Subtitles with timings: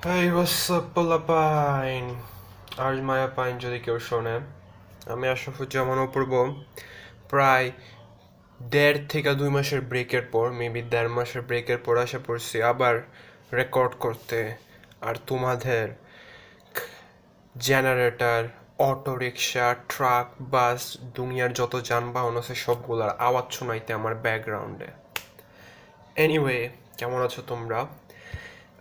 [0.00, 2.04] What's up, পোলাপাইন
[2.86, 4.36] আজ মায়া pine যদি কেউ শোনে
[5.12, 6.32] আমি আশরাফুজ্জামান অপূর্ব
[7.30, 7.66] প্রায়
[8.60, 12.94] দেড় থেকে দুই মাসের ব্রেকের পর মেবি দেড় মাসের ব্রেকের পর আসা পড়ছি আবার
[13.58, 14.38] রেকর্ড করতে।
[15.08, 15.86] আর তোমাদের
[17.66, 18.42] generator
[18.90, 20.80] auto rickshaw truck bus
[21.14, 24.88] দুনিয়ার যত যানবাহন আছে সবগুলার আওয়াজ শোনাইতে আমার ব্যাকগ্রাউন্ডে
[26.24, 26.58] এনিওয়ে
[26.98, 27.80] কেমন আছো তোমরা?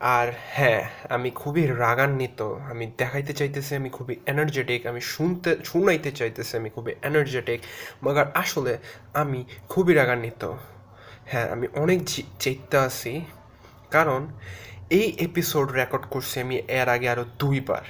[0.01, 6.57] আর হ্যাঁ আমি খুবই রাগান্বিত। আমি দেখাইতে চাইতেছি, আমি খুবই এনার্জেটিক আমি শুনতে, শুনাইতে চাইতেছি,
[6.57, 7.61] আমি খুবই এনার্জেটিক
[8.03, 8.77] মগার আসলে
[9.13, 10.53] আমি খুবই রাগান্বিত।
[11.25, 11.99] হ্যাঁ আমি অনেক
[12.39, 13.21] চেইতে আছি।
[13.91, 14.27] কারণ
[14.89, 17.81] এই এপিসোড রেকর্ড করছি আমি এর আগে আরও দুইবার।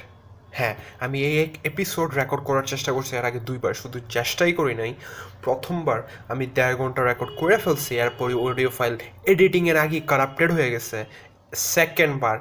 [0.51, 4.75] হ্যাঁ আমি এই এক এপিসোড রেকর্ড করার চেষ্টা করছি এর আগে দুইবার। শুধু চেষ্টাই করি
[4.75, 4.93] নাই,
[5.41, 11.05] প্রথমবার আমি দেড় ঘণ্টা রেকর্ড করে ফেলছি। এরপরে অডিও ফাইল এডিটিংয়ের আগে কারাপ্টেড হয়ে গেছে।
[11.53, 12.37] সেকেন্ড বার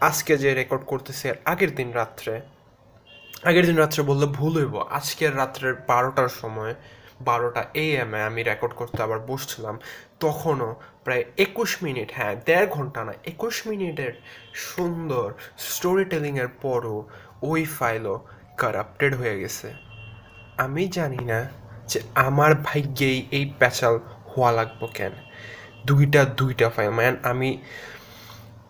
[0.00, 2.40] আজকে যে রেকর্ড করতেছে, আগের দিন রাত্রে।
[3.44, 6.74] আগের দিন রাত্রে বললে ভুল হইব। আজকের রাত্রের বারোটার সময়,
[7.20, 9.78] বারোটা এ এম এ আমি রেকর্ড করতে আবার বসছিলাম।
[10.20, 14.12] তখনও প্রায় একুশ মিনিট হ্যাঁ দেড় ঘণ্টা না, একুশ মিনিটের
[14.54, 17.08] সুন্দর স্টোরি টেলিংয়ের পরও
[17.42, 19.74] ওই ফাইলও কারাপ্টেড হয়ে গেছে।
[20.56, 21.50] আমি জানি না
[21.86, 23.98] যে আমার ভাগ্যেই এই প্যাচাল
[24.30, 25.12] হওয়া লাগবো কেন।
[25.86, 27.62] দুইটা দুইটা ফাইল ম্যান আমি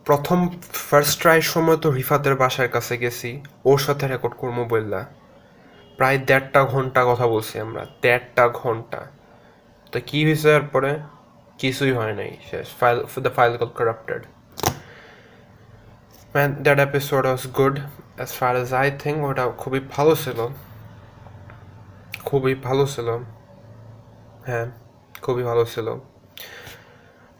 [0.06, 0.40] প্রথম
[0.88, 3.30] ফার্স্ট ট্রাইয়ের সময় তো রিফাতের বাসার কাছে গেছি,
[3.70, 5.00] ওর সাথে রেকর্ড করব বললা
[5.98, 9.00] প্রায় দেড়টা ঘণ্টা কথা বলছি আমরা, দেড়টা ঘণ্টা।
[9.92, 10.90] তো কী হয়েছে এরপরে
[11.58, 14.22] কিছুই হয় নাই, শেষ। File the file got corrupted
[16.34, 17.76] man that episode was good
[18.18, 20.38] as far as I think ওটা খুবই ভালো ছিল।
[22.28, 23.08] খুবই ভালো ছিল।
[24.48, 24.66] হ্যাঁ
[25.24, 25.88] খুবই ভালো ছিল।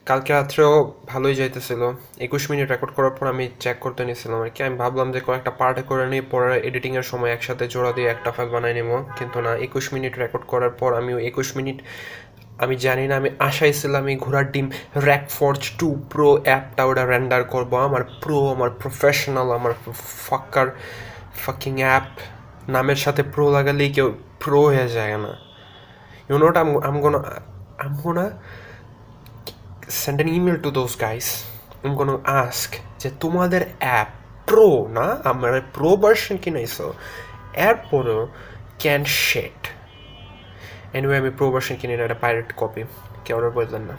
[0.08, 0.72] কালকে রাত্রেও
[1.10, 1.82] ভালোই যাইতেছিল।
[2.26, 5.52] একুশ মিনিট রেকর্ড করার পর আমি চেক করতে নিয়েছিলাম আর কি। আমি ভাবলাম যে কয়েকটা
[5.60, 9.52] পার্টে করে নিই, পরে এডিটিংয়ের সময় একসাথে জোড়া দিয়ে একটা ফাইল বানাই নেব। কিন্তু না,
[9.66, 11.78] একুশ মিনিট রেকর্ড করার পর আমি একুশ মিনিট,
[12.64, 14.66] আমি জানি না, আমি আশাই ছিলাম এই ঘোড়ার ডিম
[15.06, 19.72] র্যাক ফর্জ টু প্রো অ্যাপটা ওটা রেন্ডার করব। আমার প্রো আমার প্রফেশনাল আমার
[20.26, 20.66] ফাক্কার
[21.42, 22.08] ফাকিং অ্যাপ
[22.74, 24.08] নামের সাথে প্রো লাগালেই কেউ
[24.42, 25.32] প্রো হয়ে যায় না।
[26.28, 27.20] You not um um gonna
[27.84, 28.26] um gonna
[29.88, 31.44] send an email to those guys.
[31.84, 32.70] I'm gonna ask,
[33.02, 34.08] যে তোমাদের অ্যাপ
[34.48, 35.06] প্রো না?
[35.30, 36.86] আমার প্রো ভার্সন কিনাইছো
[37.68, 38.20] এরপরও
[38.82, 39.60] ক্যান শেট
[40.96, 42.82] এনিওয়ে আমি প্রো ভার্সন কিনি না একটা পাইরেট কপি
[43.24, 43.96] কেউ অর্ডার বললেন না?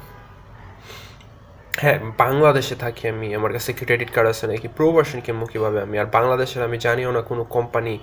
[1.82, 4.68] হ্যাঁ বাংলাদেশে থাকি আমি, আমার কাছে ক্রেডিট কার্ড আছে নাকি?
[4.78, 5.96] প্রো ভার্সন কিনবো কীভাবে আমি?
[6.02, 7.94] আর বাংলাদেশের আমি জানিও না কোনো কোম্পানি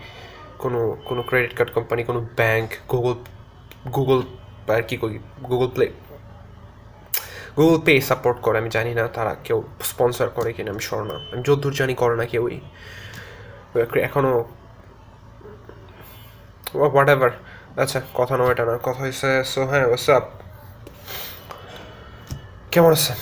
[0.62, 3.15] কোনো কোনো ক্রেডিট কার্ড কোম্পানি কোনো ব্যাংক গুগল
[3.97, 4.21] গুগল
[4.77, 5.16] আর কি করি
[5.51, 5.87] Google Play
[7.56, 9.59] Google Pay support করে, আমি জানি না তারা কেউ
[9.91, 12.56] স্পন্সর করে কিনা, আমি শোর না। আমি যদ্দূর জানি করে না কেউই।
[14.09, 14.34] এখনও
[16.94, 17.32] হোয়াট এভার
[17.82, 20.25] আচ্ছা কথা নয় এটা না। কথা হয়েছে সো হ্যাঁ হোয়াটসঅ্যাপ
[22.72, 23.12] কেমন আছে?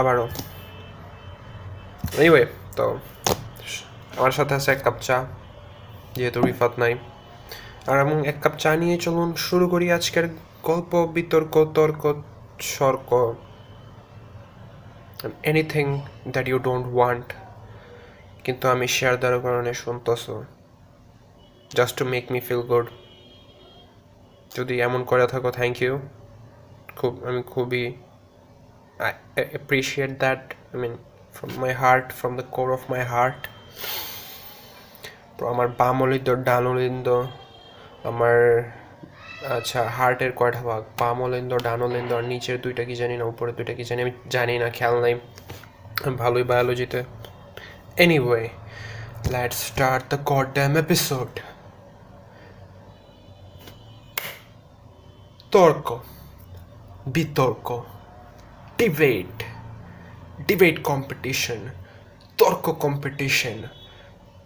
[0.00, 0.26] আবারও।
[2.18, 2.42] এনিওয়ে
[2.78, 2.86] তো,
[4.18, 5.16] আমার সাথে আছে এক কাপ চা,
[6.16, 6.92] যেহেতু রিফাত নাই।
[7.90, 10.26] আর এবং এক কাপ চা নিয়ে চলুন শুরু করি আজকের
[10.68, 12.02] গল্প, বিতর্ক তর্ক,
[12.76, 13.10] সর্ক।
[15.42, 17.32] Anything that you don't want
[18.44, 20.30] কিন্তু আমি শেয়ার দেওয়ার কারণে শুনতেছ।
[21.74, 22.86] Just to make me feel good
[24.56, 26.00] যদি এমন করে থাকো থ্যাংক ইউ
[26.96, 27.84] খুব, আমি খুবই
[28.98, 30.96] I appreciate that I mean
[31.34, 33.40] from my heart from the core of my heart
[35.46, 36.64] আমার বাম অলিন্দ ডান
[38.04, 38.36] আমার
[39.56, 40.82] আচ্ছা হার্টের কয়টা ভাগ?
[41.00, 44.14] বাম অলিন্দ ডান অলিন্দ আর নিচের দুইটা কি জানি না উপরে দুইটা কি জানি, আমি
[44.34, 45.14] জানি না, খেয়াল নাই।
[46.22, 47.00] ভালোই বায়োলজিতে
[48.04, 48.42] anyway
[49.32, 50.18] let's start the
[50.56, 51.30] goddamn episode
[55.52, 55.86] তর্ক,
[57.16, 57.68] বিতর্ক
[58.78, 59.34] ডিবেট
[60.48, 61.60] ডিবেট কম্পিটিশন
[62.38, 63.58] তর্ক কম্পিটিশন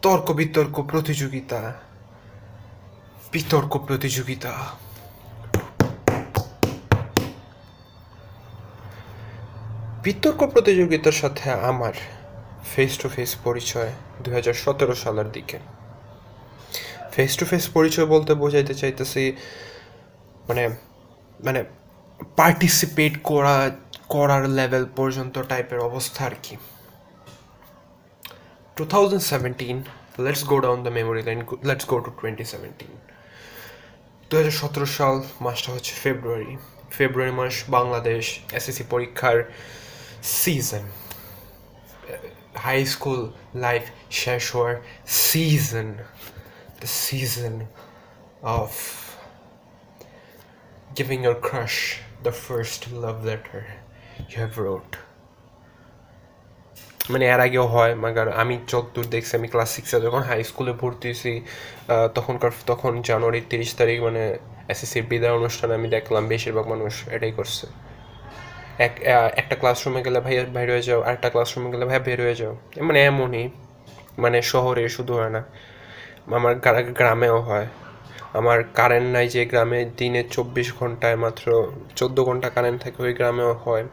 [0.04, 1.60] তর্ক বিতর্ক প্রতিযোগিতা
[3.32, 4.52] বিতর্ক প্রতিযোগিতা।
[10.04, 11.94] বিতর্ক প্রতিযোগিতার সাথে আমার
[12.72, 13.90] ফেস টু ফেস পরিচয়
[14.22, 15.58] দু হাজার সতেরো সালের দিকে।
[17.14, 19.22] ফেস টু ফেস পরিচয় বলতে বোঝাইতে চাইতেছি
[20.48, 20.64] মানে
[21.46, 21.60] মানে
[22.40, 23.56] পার্টিসিপেট করা,
[24.14, 26.54] করার লেভেল পর্যন্ত টাইপের অবস্থা আর কি।
[28.76, 29.76] Two thousand seventeen
[30.24, 32.92] let's go down the memory lane let's go to twenty seventeen
[34.28, 36.50] দু হাজার সতেরো সাল, মাসটা হচ্ছে ফেব্রুয়ারি
[36.96, 38.24] ফেব্রুয়ারি মাস, বাংলাদেশ
[38.58, 39.38] এসএসসি পরীক্ষার
[40.40, 40.84] সিজন
[42.64, 43.20] হাই স্কুল
[43.66, 43.82] লাইফ
[44.22, 44.74] শেষ হওয়ার
[45.22, 45.88] season
[46.80, 47.54] the season
[48.58, 48.72] of
[50.98, 51.78] giving your crush
[52.26, 53.62] the first love letter
[54.30, 54.94] you have wrote.
[57.12, 61.06] মানে এর আগেও হয়, মাগার আমি যতদূর দেখছি, আমি ক্লাস সিক্সে যখন হাই স্কুলে ভর্তি
[61.10, 61.32] হয়েছি
[62.18, 64.22] তখনকার, তখন জানুয়ারির তিরিশ তারিখ মানে
[64.72, 67.66] এসএসসির বিদায় অনুষ্ঠানে আমি দেখলাম, বেশিরভাগ মানুষ এটাই করছে।
[68.78, 68.94] এক
[69.36, 72.98] একটা ক্লাসরুমে গেলে ভাই, বাইরে হয়ে যাও, আরেকটা ক্লাসরুমে গেলে ভাই বের হয়ে যাও। মানে
[73.04, 73.50] এমনই
[74.18, 75.42] মানে শহরে শুধু হয় না।
[76.36, 76.54] আমার
[77.00, 77.66] গ্রামেও হয়।
[78.38, 83.52] আমার কারেন্ট নাই যে গ্রামে দিনে চব্বিশ ঘন্টায় মাত্র চোদ্দ ঘণ্টা কারেন্ট থাকে, ওই গ্রামেও
[83.64, 83.84] হয়।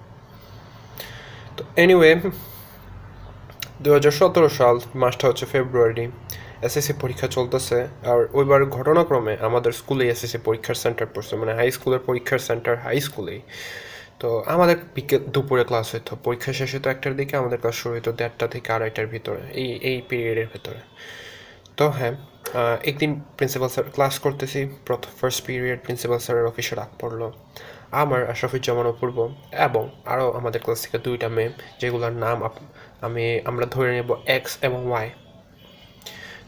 [1.57, 2.11] তো এনিওয়ে
[3.81, 6.05] দু হাজার সতেরো সাল, মাসটা হচ্ছে ফেব্রুয়ারি
[6.61, 11.99] এসএসসি পরীক্ষা চলতেছে। আর ওইবার ঘটনাক্রমে আমাদের স্কুলে এসএসসি পরীক্ষার সেন্টার পড়ছে মানে হাই স্কুলের
[11.99, 13.41] পরীক্ষার সেন্টার হাই স্কুলেই
[14.21, 18.11] তো আমাদের বিকেল দুপুরে ক্লাস হতো পরীক্ষা শেষ হতো একটার দিকে, আমাদের ক্লাস শুরু হতো
[18.19, 20.81] দেড়টা থেকে আড়াইটার ভিতরে, এই এই পিরিয়ডের ভিতরে।
[21.77, 22.13] তো হ্যাঁ
[22.89, 27.21] একদিন প্রিন্সিপাল স্যার ক্লাস করতেছি প্রথম ফার্স্ট পিরিয়ড প্রিন্সিপাল স্যারের অফিসে ডাক পড়ল।
[28.01, 29.17] আমার, আশরাফুজ্জামান অপূর্ব
[29.67, 29.83] এবং
[30.13, 31.51] আরও আমাদের ক্লাস থেকে দুইটা মেয়ে,
[31.81, 32.37] যেগুলোর নাম
[33.05, 35.07] আমি, আমরা ধরে নেব এক্স এবং ওয়াই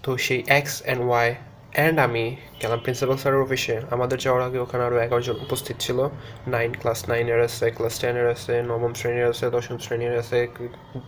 [0.03, 1.29] তো সেই এক্স অ্যান্ড ওয়াই
[1.73, 6.07] অ্যান্ড আমি গেলাম প্রিন্সিপাল স্যারের অফিসে আমাদের যাওয়ার আগে ওখানে আরও এগারোজন উপস্থিত ছিল।
[6.47, 10.47] নাইন ক্লাস নাইনের আছে ক্লাস টেনের আছে নবম শ্রেণির আছে দশম শ্রেণির আছে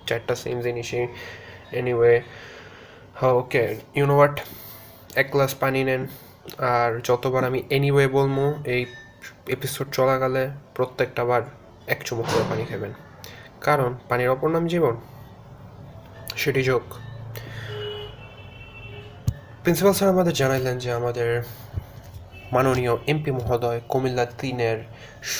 [0.07, 1.07] চারটা সেম জিনিসই।
[1.71, 2.21] এনিওয়ে
[3.15, 4.41] হ্যাঁ ওকে ইউ নো হোয়াট
[5.15, 6.07] এক গ্লাস পানি নেন।
[6.57, 8.85] আর যতবার আমি এনিওয়ে বলব, এই
[9.47, 11.41] এপিসোড চলাকালে প্রত্যেকটা বার
[11.87, 12.93] এক চুমুক করে পানি খাবেন।
[13.61, 14.95] কারণ, পানির অপর নাম জীবন।
[16.35, 16.81] সেটি যোগ।
[19.65, 21.29] প্রিন্সিপাল স্যার আমাদের জানাইলেন যে আমাদের
[22.55, 24.79] মাননীয় এমপি মহোদয় কুমিল্লা তিনের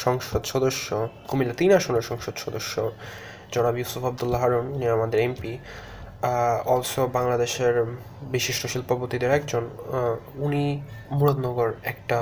[0.01, 0.88] সংসদ সদস্য,
[1.30, 2.74] কুমিল্লা তিন আসনের সংসদ সদস্য
[3.54, 5.51] জনাব ইউসুফ আবদুল্লাহ হারুন উনি আমাদের এমপি
[6.75, 7.75] অলসো বাংলাদেশের
[8.33, 9.63] বিশিষ্ট শিল্পপতিদের একজন
[10.45, 10.63] উনি
[11.18, 12.19] মুরাদনগর একটা,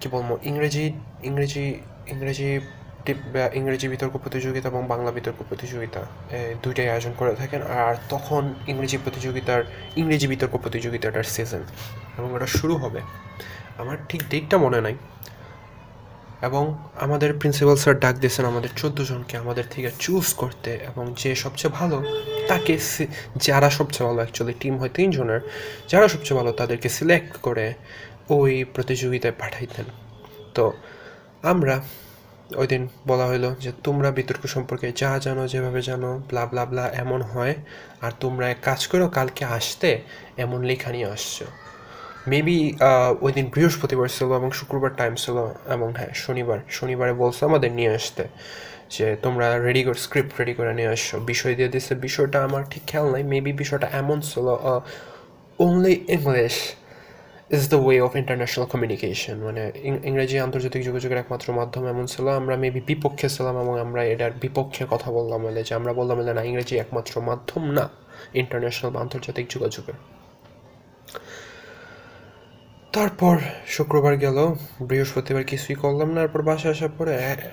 [0.00, 0.86] কি বলব, ইংরেজি
[1.28, 1.66] ইংরেজি
[2.12, 2.50] ইংরেজি
[3.58, 6.00] ইংরেজি বিতর্ক প্রতিযোগিতা এবং বাংলা বিতর্ক প্রতিযোগিতা
[6.62, 9.62] দুইটাই আয়োজন করে থাকেন। আর তখন ইংরেজি প্রতিযোগিতার,
[9.96, 11.62] ইংরেজি বিতর্ক প্রতিযোগিতাটার সিজন
[12.18, 13.00] এবং ওটা শুরু হবে।
[13.78, 14.96] আমার ঠিক ডেটটা মনে নাই।
[16.48, 16.64] এবং
[17.04, 21.72] আমাদের প্রিন্সিপাল স্যার ডাক দিয়েছেন আমাদের চোদ্দ জনকে আমাদের থেকে চুজ করতে এবং যে সবচেয়ে
[21.78, 21.96] ভালো,
[22.48, 22.78] তাকে
[23.36, 25.40] যারা সবচেয়ে ভালো অ্যাকচুয়ালি টিম হয় তিনজনের
[25.88, 27.66] যারা সবচেয়ে ভালো তাদেরকে সিলেক্ট করে
[28.30, 29.84] ওই প্রতিযোগিতায় পাঠাইতেন।
[30.56, 30.64] তো
[31.42, 31.74] আমরা
[32.60, 36.84] ওই দিন বলা হলো যে, তোমরা বিতর্ক সম্পর্কে যা জানো, যেভাবে জানো ব্লা ব্লা ব্লা
[37.02, 37.54] এমন হয়।
[38.04, 39.90] আর তোমরা এক কাজ করো, কালকে আসতে
[40.44, 41.46] এমন লেখা নিয়ে আসছো।
[42.32, 42.58] মেবি
[43.24, 45.36] ওই দিন বৃহস্পতিবার ছিল এবং শুক্রবার টাইম ছিল
[45.74, 48.24] এবং হ্যাঁ শনিবার। শনিবারে বলছে আমাদের নিয়ে আসতে
[48.94, 52.82] যে, তোমরা রেডি করে স্ক্রিপ্ট রেডি করে নিয়ে আসছো। বিষয় দিয়ে দিচ্ছে বিষয়টা আমার ঠিক
[52.90, 54.46] খেয়াল নাই। মেবি বিষয়টা এমন ছিল
[55.66, 56.56] only English
[57.50, 59.62] is the way of international communication মানে
[60.10, 64.84] ইংরেজি আন্তর্জাতিক যোগাযোগের একমাত্র মাধ্যম এমন ছিল, আমরা মেবি বিপক্ষে ছিলাম এবং আমরা এটার বিপক্ষে
[64.92, 67.84] কথা বললাম বলে যে আমরা বললাম যে না, ইংরেজি একমাত্র মাধ্যম না
[68.42, 69.96] ইন্টারন্যাশনাল বা আন্তর্জাতিক যোগাযোগের।
[72.94, 73.36] তারপর
[73.76, 74.38] শুক্রবার গেল,
[74.88, 77.12] বৃহস্পতিবার কিছুই করলাম না, তারপর বাসায় আসার পরে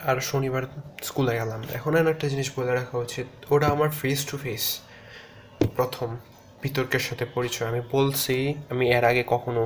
[0.10, 0.64] আর শনিবার
[1.08, 4.64] স্কুলে গেলাম। এখন একটা জিনিস বলে রাখা উচিত, ওটা আমার ফেস টু ফেস
[5.78, 6.10] প্রথম।
[6.63, 8.36] বিতর্কের সাথে পরিচয়। আমি বলছি,
[8.70, 9.62] আমি এর আগে কখনো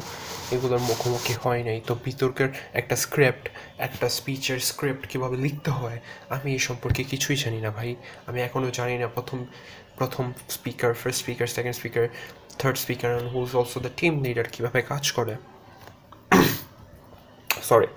[0.55, 2.49] এগুলোর মুখোমুখি হয় নাই। তো বিতর্কের
[2.79, 3.45] একটা স্ক্রিপ্ট
[3.77, 5.97] একটা স্পিচের স্ক্রিপ্ট কীভাবে লিখতে হয়,
[6.35, 7.89] আমি এই সম্পর্কে কিছুই জানি না ভাই।
[8.27, 9.39] আমি এখনও জানি না প্রথম
[9.99, 10.25] প্রথম
[10.55, 12.03] speaker first speaker second speaker
[12.59, 15.33] third speaker who is also the team leader কীভাবে কাজ করে।
[17.69, 17.87] সরি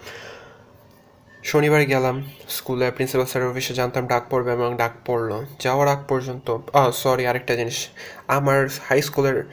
[1.43, 2.17] শনিবার গেলাম
[2.49, 5.31] স্কুলে প্রিন্সিপাল স্যারের অফিসে জানতাম ডাক পড়বে এবং ডাক পড়ল।
[5.61, 6.59] যাওয়ার আগ পর্যন্ত
[6.93, 7.89] সরি আরেকটা জিনিস।
[8.37, 9.45] আমার হাই স্কুলের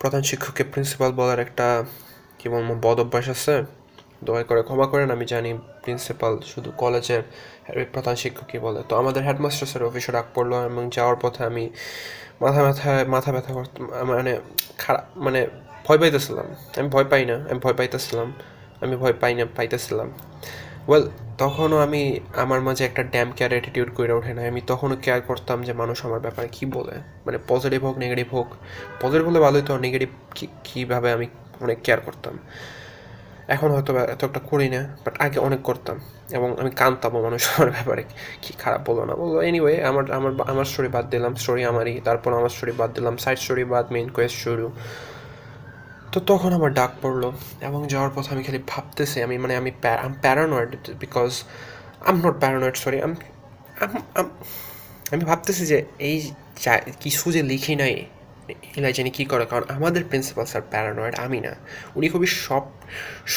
[0.00, 1.84] প্রধান শিক্ষককে প্রিন্সিপাল বলার একটা,
[2.38, 3.54] কি বলব, বদ অভ্যাস আছে।
[4.24, 5.50] দয়া করে ক্ষমা করেন, আমি জানি
[5.84, 7.22] প্রিন্সিপাল শুধু কলেজের
[7.92, 11.64] প্রধান শিক্ষকই বলে। তো আমাদের হেডমাস্টার স্যার অফিসে ডাক পড়ল এবং যাওয়ার পথে আমি
[12.40, 14.32] মাথা মাথায় মাথা ব্যথা করতাম মানে
[14.78, 15.40] খারাপ মানে
[15.86, 16.46] ভয় পাইতেছিলাম।
[16.78, 18.28] আমি ভয় পাই না, আমি ভয় পাইতেছিলাম।
[18.82, 20.08] আমি ভয় পাই না, পাইতেছিলাম।
[20.88, 21.04] ওয়েল
[21.42, 22.02] তখনও আমি
[22.42, 25.98] আমার মাঝে একটা ড্যাম কেয়ার অ্যাটিটিউড করে ওঠে না আমি তখনও কেয়ার করতাম যে মানুষ
[26.06, 26.96] আমার ব্যাপারে কী বলে।
[27.26, 28.48] মানে পজিটিভ হোক নেগেটিভ হোক
[29.02, 30.10] পজিটিভ হলে ভালোই তো নেগেটিভ
[30.64, 31.26] কীভাবে আমি
[31.60, 32.34] অনেক কেয়ার করতাম।
[33.54, 35.96] এখন হয়তো এত একটা করি না বাট আগে অনেক করতাম।
[36.36, 38.02] এবং আমি কানতামও মানুষ আমার ব্যাপারে,
[38.42, 42.30] কি খারাপ বলো না বলল এনিওয়ে আমার আমার আমার স্টোরি বাদ দিলাম স্টোরি আমারই। তারপর
[42.38, 44.66] আমার স্টোরি বাদ দিলাম সাইড স্টোরি বাদ মেইন কোয়েস্ট শুরু।
[46.12, 47.22] তো তখন আমার ডাক পড়ল
[47.68, 49.70] এবং যাওয়ার পথে আমি খালি ভাবতেছি, আমি মানে আমি
[50.06, 51.30] I'm paranoid because
[52.08, 53.12] I'm not paranoid sorry um
[55.12, 55.78] আমি ভাবতেছি যে
[56.08, 56.16] এই
[57.02, 57.94] কিছু যে লিখি নাই,
[58.78, 61.52] এলাই জানি কী করে, কারণ আমাদের প্রিন্সিপাল স্যার প্যারানয়েড আমি না।
[61.96, 62.68] উনি খুবই শর্ট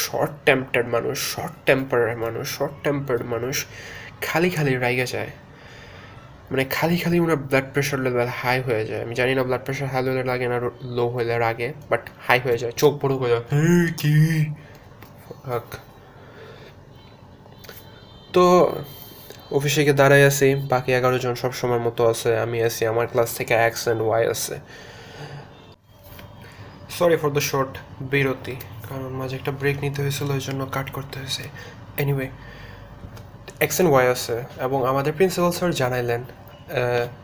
[0.04, 3.56] শর্ট টেম্পার্ড মানুষ শর্ট টেম্পারের মানুষ শর্ট টেম্পার্ড মানুষ,
[4.28, 5.32] খালি খালি রাইগা যায়।
[6.52, 9.88] মানে খালি খালি ওনার ব্লাড প্রেশার লেভেল হাই হয়ে যায়। আমি জানি না ব্লাড প্রেশার
[9.94, 10.58] হাই হলে লাগে না
[10.98, 13.44] লো হলে রাগে বাট হাই হয়ে যায়, চোখ বড় হয়ে যায়।
[14.00, 14.16] কি?
[18.36, 18.44] তো
[19.58, 23.30] অফিসে গিয়ে দাঁড়াই আছি, বাকি এগারো জন সব সময় মতো আছে, আমি আছি, আমার ক্লাস
[23.38, 24.56] থেকে এক্স অ্যান্ড ওয়াই আছে।
[26.98, 27.74] সরি ফর দ্য শর্ট
[28.12, 28.56] বিরতি,
[28.88, 31.44] কারণ মাঝে একটা ব্রেক নিতে হয়েছিল, ওই জন্য কাট করতে হয়েছে।
[32.02, 32.28] এনিওয়ে
[33.60, 34.36] অ্যান্ড ওয়াই আছে
[34.66, 36.22] এবং আমাদের প্রিন্সিপাল স্যার জানাইলেন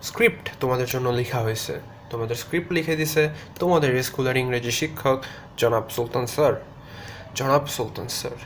[0.10, 1.74] স্ক্রিপ্ট তোমাদের জন্য লেখা হয়েছে।
[2.12, 3.24] তোমাদের স্ক্রিপ্ট লিখে দিছে।
[3.60, 5.18] তোমাদের স্কুলের ইংরেজি শিক্ষক
[5.58, 6.54] জনাব সুলতান স্যার
[7.36, 8.38] জনাব সুলতান স্যার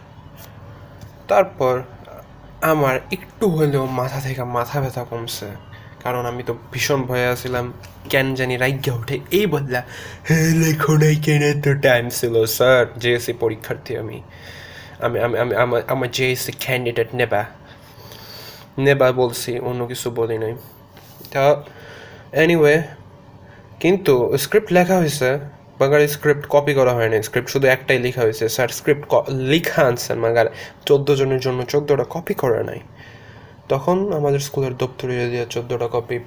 [1.27, 1.75] তারপর
[2.72, 5.48] আমার একটু হলেও মাথা থেকে মাথা ব্যথা কমছে।
[6.04, 7.65] কারণ আমি তো ভীষণ ভয়ে আছিলাম।
[8.10, 9.82] কেন জানি রাইজ্ঞা উঠে এই বললা
[10.62, 14.18] লেখো নাই কেন তো টাইম ছিল স্যার জেএসসি পরীক্ষার্থী আমি।
[15.06, 17.42] আমি আমি আমি, আমার জেএসসি ক্যান্ডিডেট নেবা।
[18.77, 20.53] নেবা বলছি অন্য কিছু বলি নাই
[21.34, 21.63] তা
[22.34, 22.84] এনিওয়ে
[23.79, 25.29] কিন্তু স্ক্রিপ্ট লেখা হয়েছে
[25.79, 30.46] মাগার স্ক্রিপ্ট কপি করা হয়নি স্ক্রিপ্ট শুধু একটাই লেখা হয়েছে স্যার স্ক্রিপ্ট লিখা আনছেন মাগার
[30.86, 32.79] চোদ্দ জনের জন্য চোদ্দোটা কপি করা নাই।
[33.72, 36.18] তখন আমাদের স্কুলের দপ্তরে দিয়ে চোদ্দোটা কপি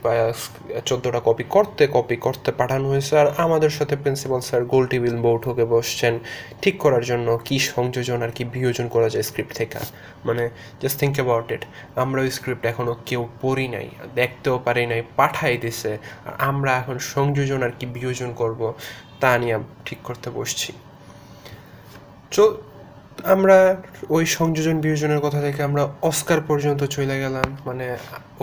[0.88, 5.64] চোদ্দোটা কপি করতে কপি করতে পাঠানো হয়েছে, আর আমাদের সাথে প্রিন্সিপাল স্যার গোল টেবিল বৈঠকে
[5.74, 6.14] বসছেন,
[6.62, 9.78] ঠিক করার জন্য কি সংযোজন আর কি বিয়োজন করা যায় স্ক্রিপ্ট থেকে?
[10.26, 10.44] মানে
[10.80, 11.62] জাস্ট থিঙ্ক অ্যাবাউট ইট
[12.04, 13.86] আমরা ওই স্ক্রিপ্ট এখনও কেউ পড়ি নাই,
[14.20, 15.92] দেখতেও পারি নাই, পাঠাই দিছে,
[16.26, 18.60] আর আমরা এখন সংযোজন আর কি বিয়োজন করব,
[19.22, 20.70] তা নিয়ে ঠিক করতে বসছি।
[23.24, 23.58] আমরা
[24.16, 27.86] ওই সংযোজন বিয়োজনের কথা থেকে আমরা অস্কার পর্যন্ত চলে গেলাম। মানে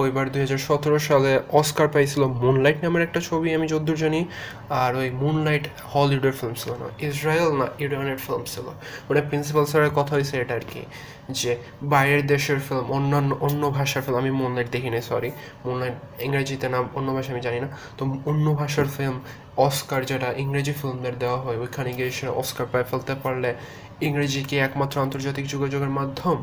[0.01, 4.21] ওইবার দুই হাজার সতেরো সালে অস্কার পাইছিল মুনলাইট নামের একটা ছবি আমি যদ্দূর জানি,
[4.83, 8.65] আর ওই মুনলাইট হলিউডের ফিল্ম ছিল না ইসরায়েল না ইরানের ফিল্ম ছিল।
[9.09, 10.81] ওটা প্রিন্সিপাল স্যারের কথা হয়েছে এটা আর কি
[11.39, 11.51] যে
[11.93, 15.29] বাইরের দেশের ফিল্ম অন্যান্য, অন্য ভাষার ফিল্ম আমি মুনলাইট দেখিনি সরি
[15.65, 18.01] মুনলাইট ইংরেজিতে নাম, অন্য ভাষা আমি জানি না। তো
[18.31, 19.17] অন্য ভাষার ফিল্ম
[19.67, 23.49] অস্কার যেটা ইংরেজি ফিল্মদের দেওয়া হয়, ওইখানে গিয়ে সে অস্কার পায় ফেলতে পারলে
[24.07, 26.37] ইংরেজি কি একমাত্র আন্তর্জাতিক যোগাযোগের মাধ্যম?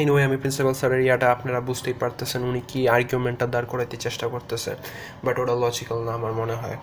[0.00, 4.76] এনিওয়ে আমি প্রিন্সিপাল স্যারের ইয়াটা আপনারা বুঝতেই পারতেছেন, উনি কি আর্গুমেন্টটা দাঁড় করাইতে চেষ্টা করতেছেন
[5.24, 6.78] বাট ওটা লজিক্যাল না আমার মনে হয়।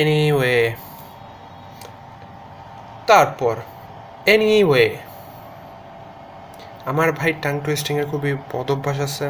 [0.00, 0.56] এনিওয়ে
[3.10, 3.56] তারপর
[4.34, 4.86] এনিওয়ে
[6.90, 9.28] আমার ভাই টাং টুইস্টিংয়ের খুবই পদভ্যাস আছে,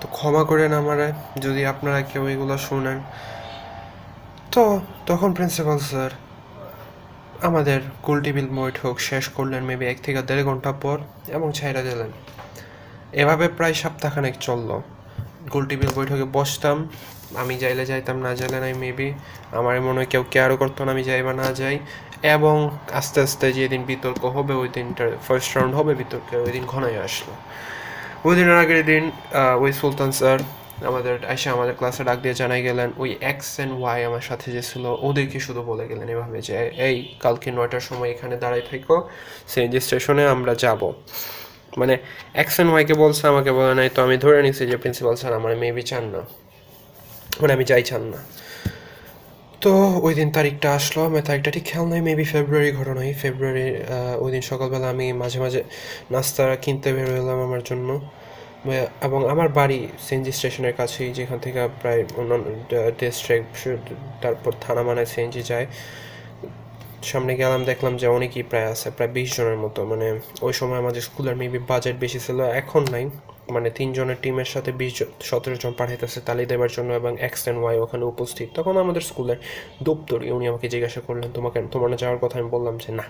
[0.00, 1.08] তো ক্ষমা করেন আমারে,
[1.44, 2.98] যদি আপনারা কেউ এগুলো শুনেন।
[4.54, 4.62] তো
[5.08, 6.10] তখন প্রিন্সিপাল স্যার
[7.48, 12.10] আমাদের গোল টেবিল বৈঠক শেষ করলেন মেবি এক থেকে দেড় ঘণ্টা পর এবং ছাইরা দিলেন।
[13.12, 14.70] এভাবে প্রায় সপ্তাহখানেক চলল।
[15.50, 16.88] গোল টেবিল বৈঠকে বসতাম,
[17.36, 19.08] আমি যাইলে যাইতাম, না যাইলে নাই মেবি
[19.58, 21.78] আমার মনে হয় কেউ কেয়ারও করতো না, আমি যাই বা না যাই।
[22.34, 22.56] এবং
[22.92, 27.32] আস্তে আস্তে যেদিন বিতর্ক হবে, ওই দিনটা ফার্স্ট রাউন্ড হবে, বিতর্কে ওই দিন ঘনাই আসলো।
[28.26, 29.10] ওই দিনের আগের দিন
[29.60, 30.38] ওই সুলতান স্যার
[30.90, 34.62] আমাদের এসে আমাদের ক্লাসে ডাক দিয়ে জানাই গেলেন, ওই এক্স অ্যান্ড ওয়াই আমার সাথে যে
[34.70, 36.54] ছিল, ওদেরকে শুধু বলে গেলেন এভাবে যে,
[36.88, 38.96] এই, কালকে নয়টার সময় এখানে দাঁড়াই থাকো
[39.50, 40.80] সিএনজি স্টেশনে আমরা যাব।
[41.80, 41.94] মানে
[42.42, 45.52] এক্স অ্যান্ড ওয়াইকে বলছে, আমাকে বলে নাই, তো আমি ধরে নিছি যে প্রিন্সিপাল স্যার আমার
[45.62, 46.20] মেবি চান না।
[47.40, 48.20] মানে আমি যাই চান না।
[49.62, 49.72] তো
[50.06, 53.66] ওই দিন তারিখটা আসলো আমি তারিখটা ঠিক খেয়াল নাই মেবি ফেব্রুয়ারি ঘটনাই ফেব্রুয়ারি
[54.24, 55.60] ওই দিন সকালবেলা আমি মাঝে মাঝে
[56.10, 57.88] নাস্তা কিনতে বের হলাম আমার জন্য।
[59.06, 62.46] এবং আমার বাড়ি সিএনজি স্টেশনের কাছেই, যেখান থেকে প্রায় অন্যান্য
[63.00, 63.54] ডিস্ট্রিক্ট
[64.22, 65.66] তারপর থানা মানে সিএনজি যায়।
[67.10, 70.06] সামনে গেলাম, দেখলাম যে অনেকেই প্রায় আছে, প্রায় বিশ জনের মতো। মানে
[70.46, 73.04] ওই সময় আমাদের স্কুলের মেবি বাজেট বেশি ছিল, এখন নাই।
[73.54, 77.58] মানে তিনজনের টিমের সাথে বিশ জন, সতেরো জন পাঠাইতেছে তালি দেওয়ার জন্য এবং এক্স অ্যান্ড
[77.62, 79.38] ওয়াই ওখানে উপস্থিত। তখন আমাদের স্কুলের
[79.86, 83.06] দপ্তরি উনি আমাকে জিজ্ঞাসা করলেন, তোমাকে, তোমার যাওয়ার কথা আমি বললাম যে না,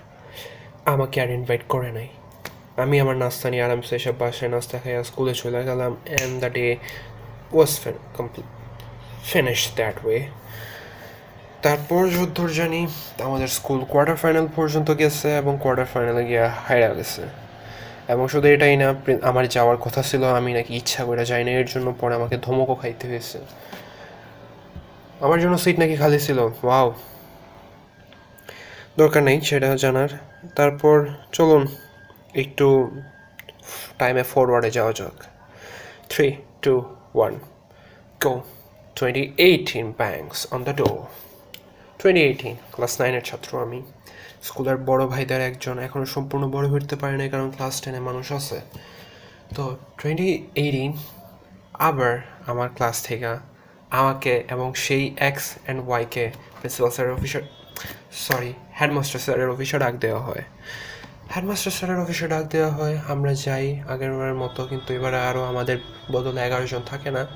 [0.93, 2.07] আমাকে আর ইনভাইট করে নাই।
[2.83, 6.65] আমি আমার নাস্তা নিয়ে আরামসে এসব বাসায় নাস্তা খাইয়া স্কুলে চলে গেলাম and the day
[7.55, 7.71] was
[9.29, 10.19] finish that way
[11.65, 12.81] তারপর যদ্দূর জানি
[13.27, 17.23] আমাদের স্কুল কোয়ার্টার ফাইনাল পর্যন্ত গেছে এবং কোয়ার্টার ফাইনালে গিয়ে হাইরা গেছে।
[18.13, 18.87] এবং শুধু এটাই না
[19.29, 22.75] আমার যাওয়ার কথা ছিল, আমি নাকি ইচ্ছা করে যাই না এর জন্য পরে আমাকে ধমকও
[22.81, 23.37] খাইতে হয়েছে।
[25.25, 26.87] আমার জন্য সিট নাকি খালি ছিল ওয়াও
[28.99, 30.11] দরকার নেই, সেটা জানার।
[30.57, 30.95] তারপর
[31.37, 31.63] চলুন
[32.41, 32.67] একটু
[33.99, 35.15] টাইমে ফরওয়ার্ডে যাওয়া যাক।
[36.11, 36.27] Three
[36.63, 36.73] two
[37.17, 37.33] one
[38.23, 38.33] go
[38.97, 40.97] twenty eighteen bangs on the door
[41.99, 43.79] twenty eighteen class নাইনের ছাত্র আমি।
[44.47, 48.57] স্কুলের বড় ভাইদের একজন এখনও সম্পূর্ণ বড় হতে পারে না কারণ ক্লাস টেনে মানুষ আছে।
[49.55, 49.63] তো
[49.99, 50.29] টোয়েন্টি
[50.63, 50.91] এইটিন
[51.89, 52.13] আবার
[52.51, 53.27] আমার ক্লাস থেকে
[53.99, 56.25] আমাকে এবং সেই এক্স অ্যান্ড ওয়াইকে
[56.59, 57.43] প্রিন্সিপাল স্যারের অফিসার
[58.25, 60.43] সরি হেডমাস্টার স্যারের অফিসে ডাক দেওয়া হয়।
[61.35, 65.77] হেডমাস্টার স্যারের অফিসে ডাক দেওয়া হয়। আমরা যাই, আগেরবারের মতো, কিন্তু এবারে আরও আমাদের
[66.11, 67.27] বদলে এগারো জন থাকে না।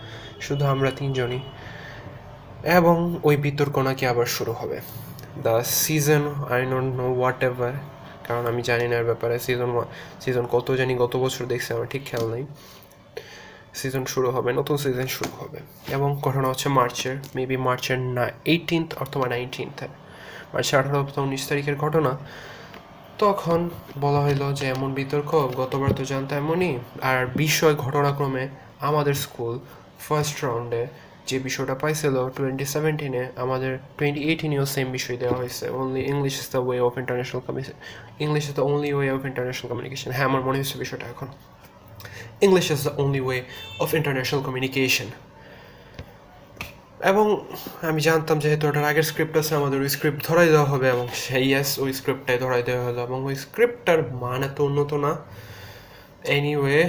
[0.42, 1.40] শুধু আমরা তিনজনই।
[2.64, 4.82] এবং ওই বিতর্ক নাকি আবার শুরু হবে।
[5.44, 7.74] The season I don't know whatever
[8.28, 9.82] কারণ আমি জানি না এর ব্যাপারে। সিজন
[10.22, 12.46] সিজন কত জানি গত বছর দেখছি, আমার ঠিক খেয়াল নেই।
[13.74, 15.60] সিজন শুরু হবে, নতুন সিজন শুরু হবে।
[15.94, 19.88] এবং ঘটনা হচ্ছে মার্চের মেবি মার্চের না এইটিনথ অথবা নাইনটিনথে
[20.54, 22.18] মার্চের আঠারো অথবা উনিশ তারিখের ঘটনা।
[23.26, 23.60] তখন
[24.04, 26.74] বলা হইল যে, এমন বিতর্ক, গতবার তো জানতো এমনই।
[27.10, 28.44] আর বিষয় ঘটনাক্রমে
[28.90, 29.54] আমাদের স্কুল
[30.06, 30.84] ফার্স্ট রাউন্ডে
[31.30, 36.48] যে বিষয়টা পাইছিল টোয়েন্টি সেভেন্টিনে আমাদের টোয়েন্টি এইটিনেও সেম বিষয় দেওয়া হয়েছে। Only English is
[36.52, 37.78] the way of international communication
[38.26, 41.28] English is the only way of international communication হ্যাঁ আমার মনে হচ্ছে বিষয়টা এখন।
[42.46, 43.40] English is the only way
[43.84, 45.08] of international communication
[47.10, 47.26] এবং
[47.90, 51.46] আমি জানতাম যেহেতু ওটার আগের স্ক্রিপ্ট আছে, আমাদের ওই স্ক্রিপ্ট ধরাই দেওয়া হবে এবং সেই
[51.50, 55.12] ইয়াস ওই স্ক্রিপ্টটাই ধরাই দেওয়া হলো এবং ওই স্ক্রিপ্টটার মান এত উন্নত না।
[56.36, 56.80] এনিওয়ে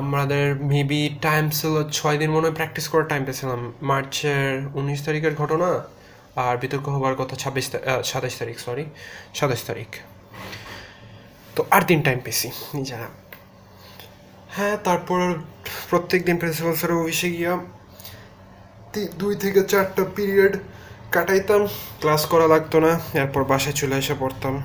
[0.00, 4.44] আমাদের মেবি টাইম ছিল ছয় দিন মনে হয় প্র্যাকটিস করার টাইম পেয়েছিলাম। মার্চের
[4.78, 5.68] উনিশ তারিখের ঘটনা
[6.44, 7.66] আর বিতর্ক হবার কথা ছাব্বিশ
[8.10, 8.84] সাতাশ তারিখ সরি
[9.38, 9.90] সাতাশ তারিখ।
[11.56, 13.08] তো আর দিন টাইম পেয়েছি নিজেরা।
[14.54, 15.20] হ্যাঁ তারপর
[15.90, 17.54] প্রত্যেক দিন প্রিন্সিপাল স্যারের অফিসে গিয়া
[19.18, 20.56] দুই থেকে চারটা পিরিয়ড
[21.12, 21.66] কাটাইতাম।
[22.00, 24.62] ক্লাস করা লাগতো না, এরপর বাসায় চলে এসে পড়তাম।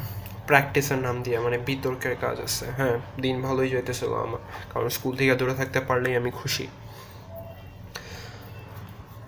[0.48, 3.00] প্র্যাকটিসের নাম দিয়ে মানে বিতর্কের কাজ আছে হ্যাঁ?
[3.22, 4.39] দিন ভালোই যেতেছিল আমার।
[4.74, 6.67] কারণ স্কুল থেকে দূরে থাকতে পারলেই আমি খুশি।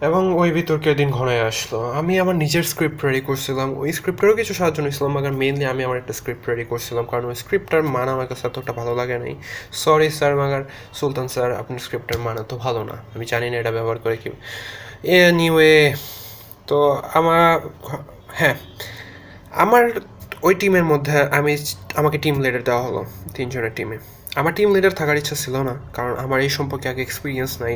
[0.01, 4.53] এবং ওই বিতর্কের দিন ঘনায় আসলো। আমি আমার নিজের স্ক্রিপ্ট রেডি করছিলাম। ওই স্ক্রিপ্টেরও কিছু
[4.53, 8.27] সাহায্য নিয়েছিলাম, মাগার মেনলি আমি আমার একটা স্ক্রিপ্ট রেডি করছিলাম, কারণ ওই স্ক্রিপ্টটার মান আমার
[8.27, 9.35] কাছে এতটা ভালো লাগে নাই।
[9.83, 10.63] সরি স্যার মাগার।
[10.93, 14.29] সুলতান স্যার আপনার স্ক্রিপ্টের মান এত ভালো না। আমি জানি না এটা ব্যবহার করে কি।
[15.15, 15.93] এ নিউয়ে
[16.67, 16.77] তো
[17.13, 17.59] আমার
[18.39, 18.55] হ্যাঁ
[19.63, 19.83] আমার
[20.47, 21.57] ওই টিমের মধ্যে আমি,
[21.95, 23.05] আমাকে টিম লিডার দেওয়া হলো,
[23.35, 23.97] তিনজনের টিমে
[24.39, 27.75] আমার টিম লিডার থাকার ইচ্ছা ছিল না, কারণ আমার এই সম্পর্কে আগে এক্সপিরিয়েন্স নাই।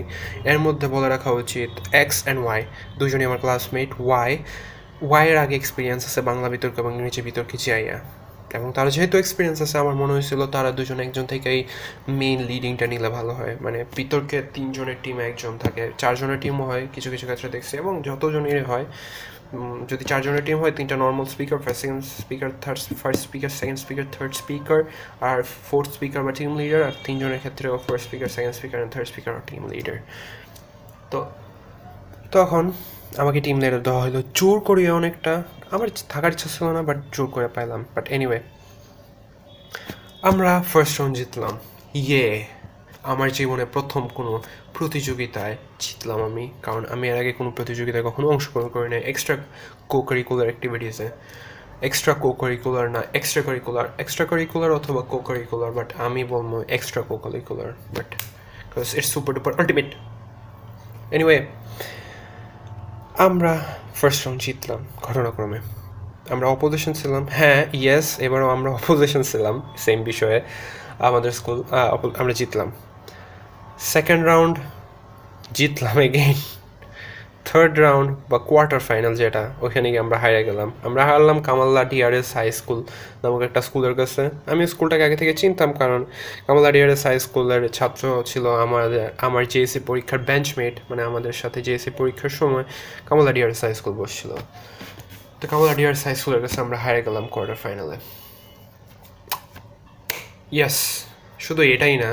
[0.51, 1.71] এর মধ্যে বলে রাখা উচিত
[2.03, 2.61] এক্স অ্যান্ড ওয়াই
[2.99, 4.31] দুজনই আমার ক্লাসমেট ওয়াই
[5.09, 7.97] ওয়াইয়ের আগে এক্সপিরিয়েন্স আছে বাংলা বিতর্ক এবং ইংরেজি বিতর্কে জিআইয়া
[8.57, 11.59] এবং তার যেহেতু এক্সপিরিয়েন্স আছে, আমার মনে হয়েছিল তারা দুজন একজন থেকেই
[12.19, 17.09] মেইন লিডিংটা নিলে ভালো হয়। মানে বিতর্কে তিনজনের টিমে একজন থাকে, চারজনের টিমও হয়, কিছু
[17.13, 18.85] কিছু ক্ষেত্রে দেখছি এবং যতজনেরই হয়
[19.91, 24.05] যদি চারজনের টিম হয়, তিনটা normal speaker first second speaker third first speaker second speaker
[24.15, 24.79] third speaker
[25.29, 25.37] আর
[25.67, 29.33] ফোর্থ স্পিকার বা টিম লিডার আর তিনজনের ক্ষেত্রেও ফার্স্ট স্পিকার সেকেন্ড স্পিকার আর থার্ড স্পিকার
[29.49, 29.97] টিম লিডার
[31.11, 31.19] তো,
[32.35, 32.63] তখন
[33.21, 35.33] আমাকে টিম লিডার দেওয়া হলো। জোর করিয়ে অনেকটা,
[35.75, 38.39] আমার থাকার ইচ্ছা ছিল না বাট জোর করে পাইলাম। বাট এনিওয়ে
[40.29, 41.53] আমরা ফার্স্ট রাউন্ড জিতলাম।
[42.01, 42.27] ইয়ে
[43.11, 44.33] আমার জীবনে প্রথম কোনো
[44.77, 49.35] প্রতিযোগিতায় জিতলাম আমি। কারণ আমি এর আগে কোনো প্রতিযোগিতায় কখনো অংশগ্রহণ করি নাই। এক্সট্রা
[49.91, 51.07] কো কারিকুলার অ্যাক্টিভিটিসে
[51.87, 57.01] এক্সট্রা কো কারিকুলার না এক্সট্রা কারিকুলার এক্সট্রা কারিকুলার অথবা কো কারিকুলার বাট আমি বলব extra
[57.09, 58.09] co curricular but
[58.69, 59.89] because it's super duper ultimate
[61.15, 61.37] anyway
[63.27, 63.53] আমরা
[63.99, 65.59] ফার্স্ট রাউন্ড জিতলাম ঘটনাক্রমে।
[66.33, 70.37] আমরা অপোজিশন ছিলাম। হ্যাঁ ইয়েস এবারও আমরা অপোজিশন ছিলাম। সেম বিষয়ে
[71.07, 71.57] আমাদের স্কুল
[72.21, 72.69] আমরা জিতলাম।
[73.89, 74.55] সেকেন্ড রাউন্ড
[75.57, 76.37] জিতলাম এগেইন
[77.47, 82.29] থার্ড রাউন্ড বা কোয়ার্টার ফাইনাল যেটা, ওখানে গিয়ে আমরা হারিয়ে গেলাম। আমরা হারলাম কামাল্লা ডিআরএস
[82.37, 82.79] হাই স্কুল
[83.21, 86.01] নামক একটা স্কুলের কাছে। আমি স্কুলটাকে আগে থেকে চিনতাম কারণ
[86.45, 91.91] কামাল্লা ডিআরএস হাই স্কুলের ছাত্র ছিল আমাদের, আমার জেএসসি পরীক্ষার বেঞ্চমেট মানে আমাদের সাথে জেএসসি
[91.99, 92.65] পরীক্ষার সময়
[93.07, 94.31] কামাল্লা ডিআরএস হাই স্কুল বসছিল।
[95.39, 97.97] তো কামাল্লা ডিআরএস হাই স্কুলের কাছে আমরা হারিয়ে গেলাম কোয়ার্টার ফাইনালে
[100.57, 100.77] ইয়াস
[101.45, 102.09] শুধু এটাই না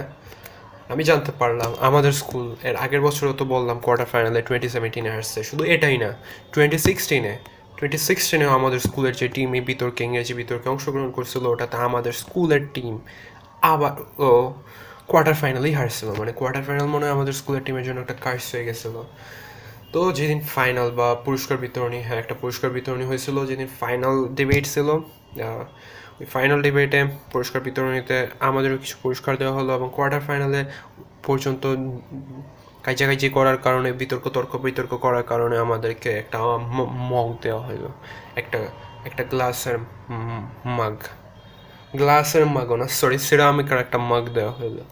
[0.93, 5.63] আমি জানতে পারলাম, আমাদের স্কুলের আগের বছরও তো বললাম কোয়ার্টার ফাইনালে টোয়েন্টি সেভেন্টিনে আসছে শুধু
[5.75, 6.11] এটাই না
[6.55, 7.35] টোয়েন্টি সিক্সটিনে
[7.77, 12.63] টোয়েন্টি সিক্সটিনেও আমাদের স্কুলের যে টিম এই বিতর্কে ইংরেজি বিতর্কে অংশগ্রহণ করছিল, ওটাতে আমাদের স্কুলের
[12.75, 12.95] টিম
[13.73, 13.95] আবার,
[14.27, 14.29] ও
[15.11, 18.65] কোয়ার্টার ফাইনালেই হারছিল মানে কোয়ার্টার ফাইনাল মনে হয় আমাদের স্কুলের টিমের জন্য একটা কাজ হয়ে
[18.69, 18.95] গেছিল।
[19.95, 24.89] তো যেদিন ফাইনাল বা পুরস্কার বিতরণী হ্যাঁ একটা পুরস্কার বিতরণী হয়েছিল, যেদিন ফাইনাল ডিবেট ছিল
[26.21, 30.65] ওই ফাইনাল ডিবেটে পুরস্কার বিতরণীতে আমাদেরও কিছু পুরস্কার দেওয়া হলো এবং কোয়ার্টার ফাইনালে
[31.27, 31.77] পর্যন্ত
[32.83, 36.39] কাইচাকাইচি করার কারণে, বিতর্ক, তর্ক, বিতর্ক করার কারণে আমাদেরকে একটা
[36.89, 37.89] মগ দেওয়া হলো।
[38.37, 38.67] একটা
[39.05, 39.79] একটা গ্লাসের
[40.65, 40.97] মাগ
[41.97, 44.85] গ্লাসের মাগও না সরি সিরামিকার একটা মাগ দেওয়া হলো।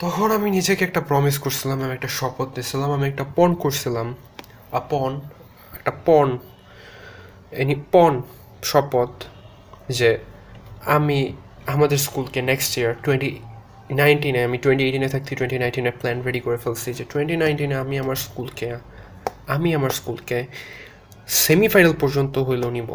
[0.00, 4.14] তখন আমি নিজেকে একটা প্রমিস করছিলাম, আমি একটা শপথ দিয়েছিলাম আমি একটা পণ করছিলাম।
[4.72, 5.20] আ, পণ,
[5.72, 6.38] একটা পণ।
[7.50, 8.22] এনি, পণ।
[8.70, 9.12] শপথ
[9.98, 10.10] যে
[10.96, 11.18] আমি
[11.74, 13.30] আমাদের স্কুলকে নেক্সট ইয়ার টোয়েন্টি
[14.00, 17.94] নাইনটিনে আমি টোয়েন্টি এইটিনে থাকতে টোয়েন্টি নাইনটিনে প্ল্যান রেডি করে ফেলছি যে টোয়েন্টি নাইনটিনে আমি
[17.98, 18.68] আমার স্কুলকে,
[19.54, 20.38] আমি আমার স্কুলকে
[21.44, 22.90] সেমিফাইনাল পর্যন্ত হইলেও নিব।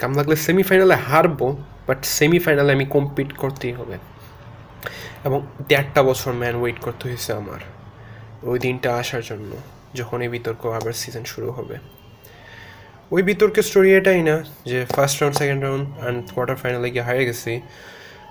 [0.00, 1.48] কাম লাগলে সেমিফাইনালে হারবো
[1.86, 3.96] বাট সেমিফাইনালে আমি কম্পিট করতেই হবে।
[5.26, 7.60] এবং দেড়টা বছর ম্যান ওয়েট করতে হয়েছে আমার।
[8.50, 9.50] ওই দিনটা আসার জন্য
[9.98, 11.76] যখন এই বিতর্ক আবার সিজন শুরু হবে।
[13.10, 17.26] ওই বিতর্কের স্টোরি এটাই না যে first round second round and quarter ফাইনালে গিয়ে হারিয়ে
[17.26, 17.60] গেছি।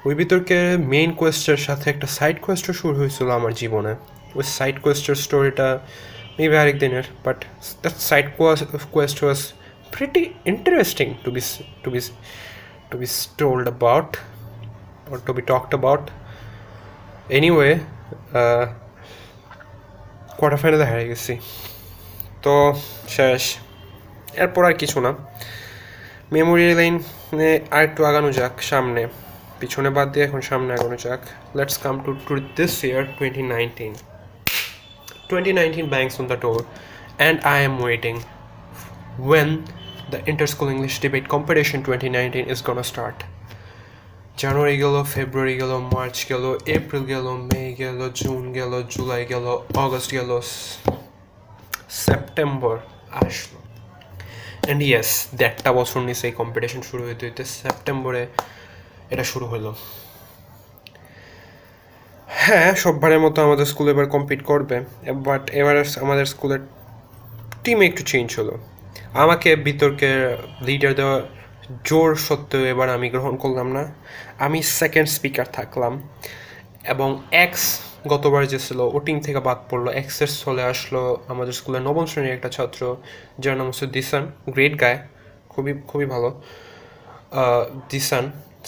[0.06, 3.96] ওই বিতর্কে মেইন কোয়েস্টের সাথে একটা সাইড কোয়েস্টও শুরু হয়েছিল আমার জীবনে।
[4.36, 5.80] ওই সাইড কোয়েস্টের স্টোরিটা
[6.40, 7.46] মেবি আরেক দিনের but
[7.82, 8.26] that side
[8.94, 9.40] quest was
[9.92, 11.42] pretty interesting to be
[11.84, 12.00] to be
[12.90, 13.06] to be
[13.38, 14.18] told about
[15.12, 16.04] or be talked about.
[17.30, 17.74] Anyway,
[18.40, 18.66] uh,
[20.38, 21.34] quarter ফাইনালে হারিয়ে গেছি।
[22.44, 22.54] তো
[23.08, 23.44] শেষ।
[24.43, 25.12] এরপর আর কিছু না।
[26.36, 29.02] মেমোরি লাইনে আর একটু আগানো যাক সামনে।
[29.60, 31.22] পিছনে বাদ দিয়ে এখন সামনে আগানো যাক।
[31.58, 33.93] Let's come to to this year twenty nineteen
[35.30, 36.60] twenty nineteen bangs on the door
[37.19, 38.15] and I am waiting
[39.32, 39.50] when
[40.12, 43.17] the inter-school English debate competition 2019 is gonna start
[44.41, 46.46] January গেল ফেব্রুয়ারি গেল মার্চ গেল
[46.78, 49.46] এপ্রিল গেল মে গেল June গেল জুলাই গেল
[49.84, 50.32] August গেল
[52.04, 52.76] September
[53.12, 53.62] আসলো।
[54.65, 58.28] And yes দেড়টা বছর নিচে এই কম্পিটিশন শুরু হইতে হইতে সেপ্টেম্বরে
[59.10, 59.71] এটা শুরু হলো।
[62.28, 64.78] হ্যাঁ সববারের মতো আমাদের স্কুল এবার কম্পিট করবে
[65.28, 66.62] বাট এবার আমাদের স্কুলের
[67.63, 68.56] টিম একটু চেঞ্জ হলো।
[69.13, 70.12] আমাকে বিতর্কে
[70.62, 71.17] লিডার দেওয়া
[71.86, 73.84] জোর সত্ত্বেও এবার আমি গ্রহণ করলাম না।
[74.39, 75.93] আমি সেকেন্ড স্পিকার থাকলাম
[76.84, 77.63] এবং এক্স
[78.12, 81.02] গতবার যে ছিল, ও টিম থেকে বাদ পড়ল। এক্সের চলে আসলো
[81.34, 82.82] আমাদের স্কুলের নবম শ্রেণির একটা ছাত্র,
[83.44, 84.24] যার নাম হচ্ছে দিসান
[84.56, 85.00] গ্রেট গায়
[85.52, 86.30] খুবই খুবই ভালো।
[87.92, 88.26] দিসান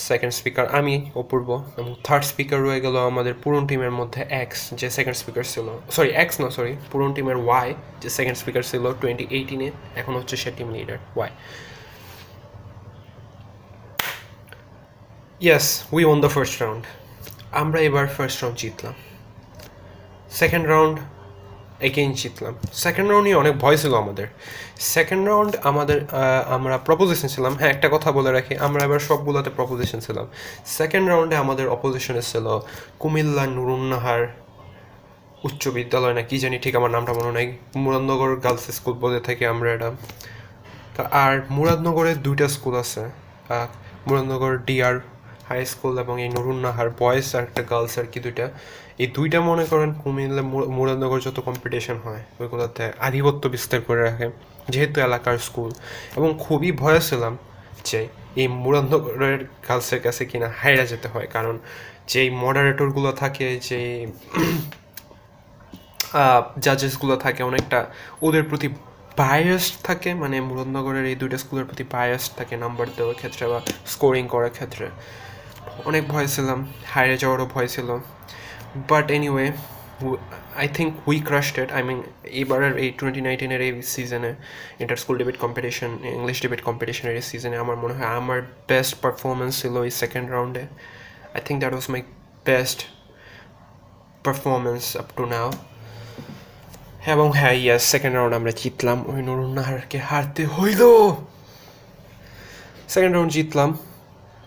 [0.09, 4.87] সেকেন্ড স্পিকার আমি অপূর্ব। এবং থার্ড স্পিকার রয়ে গেল আমাদের পুরন টিমের মধ্যে এক্স যে
[4.97, 7.69] সেকেন্ড স্পিকার ছিল। সরি এক্স না সরি পুরন টিমের ওয়াই
[8.01, 9.67] যে সেকেন্ড স্পিকার ছিল টোয়েন্টি এইটিনে
[9.99, 11.31] এখন হচ্ছে সে team leader Y
[15.45, 16.83] yes we won the first round
[17.61, 18.95] আমরা এবার ফার্স্ট রাউন্ড জিতলাম।
[20.39, 20.95] সেকেন্ড রাউন্ড
[21.87, 24.27] এগেইন জিতলাম। সেকেন্ড রাউন্ডে অনেক ভয় ছিল আমাদের।
[24.95, 25.99] সেকেন্ড রাউন্ড আমাদের
[26.55, 30.25] আমরা প্রপোজিশন ছিলাম। হ্যাঁ একটা কথা বলে রাখি, আমরা এবার সবগুলোতে প্রপোজিশন ছিলাম।
[30.77, 32.45] সেকেন্ড রাউন্ডে আমাদের অপোজিশনে ছিল
[33.01, 34.23] কুমিল্লা নুরুন্নাহার
[35.47, 37.47] উচ্চ বিদ্যালয়, না কি জানি ঠিক আমার নামটা মনে নাই।
[37.83, 39.89] মুরাদনগর গার্লস স্কুল বলে থাকি আমরা এটা
[41.23, 43.03] আর মুরাদনগরে দুইটা স্কুল আছে।
[44.07, 44.95] মুরাদনগর ডিআর
[45.49, 48.45] হাই স্কুল এবং এই নুরুন্নাহার বয়েজ আর একটা গার্লস আর কি দুইটা।
[48.97, 54.29] এই দুইটা মনে করেন কুমিল্লা মুরা- মুরাদনগর যত কম্পিটিশন হয়, ওইগুলোতে আধিপত্য বিস্তার করে রাখে,
[54.69, 55.71] যেহেতু এলাকার স্কুল
[56.15, 57.37] এবং খুবই ভয় ছিলাম
[57.85, 61.59] যে এই মুরাদনগরের গার্লসের কাছে কিনা হাইরা যেতে হয়, কারণ
[62.07, 64.07] যেই মডারেটরগুলো থাকে যে
[66.59, 67.85] জাজেসগুলো থাকে, অনেকটা
[68.21, 68.67] ওদের প্রতি
[69.17, 74.27] বায়াসড থাকে মানে মুরাদনগরের এই দুইটা স্কুলের প্রতি বায়াসড থাকে নাম্বার দেওয়ার ক্ষেত্রে বা স্কোরিং
[74.27, 74.89] করার ক্ষেত্রে।
[75.85, 77.99] অনেক ভয় ছিলাম হাইরে যাওয়ারও ভয় ছিল।
[78.89, 79.45] But anyway
[80.61, 81.99] I think we crushed I mean
[82.39, 84.31] এইবারের এই টোয়েন্টি নাইনটিনের এই সিজনে
[84.81, 89.53] inter school debate competition English debate কম্পিটিশনের এই সিজনে আমার মনে হয় আমার বেস্ট পারফরমেন্স
[89.61, 90.63] ছিল এই সেকেন্ড রাউন্ডে
[91.35, 92.01] I think that was my
[92.45, 92.79] best
[94.25, 95.49] performance up to now
[97.13, 100.81] এবং হ্যাঁ ইয়াস সেকেন্ড রাউন্ড আমরা জিতলাম। ওই নুরুন্নাহারকে হারতে হইল।
[102.93, 103.69] সেকেন্ড রাউন্ড জিতলাম।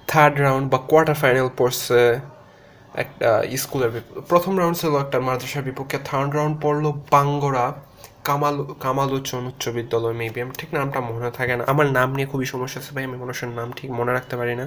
[0.09, 2.03] থার্ড রাউন্ড বা কোয়ার্টার ফাইনাল পড়ছে।
[3.03, 3.29] একটা
[3.63, 3.91] স্কুলের
[4.29, 6.85] প্রথম রাউন্ড ছিল একটা মাদ্রাসার বিপক্ষে থার্ড রাউন্ড পড়ল
[7.15, 7.67] বাঙ্গরা,
[8.29, 12.47] কামাল, কামালোচন উচ্চ বিদ্যালয় মেবি আমি ঠিক নামটা মনে থাকে না। আমার নাম নিয়ে খুবই
[12.55, 14.67] সমস্যা আছে ভাই, আমি মানুষের নাম ঠিক মনে রাখতে পারি না।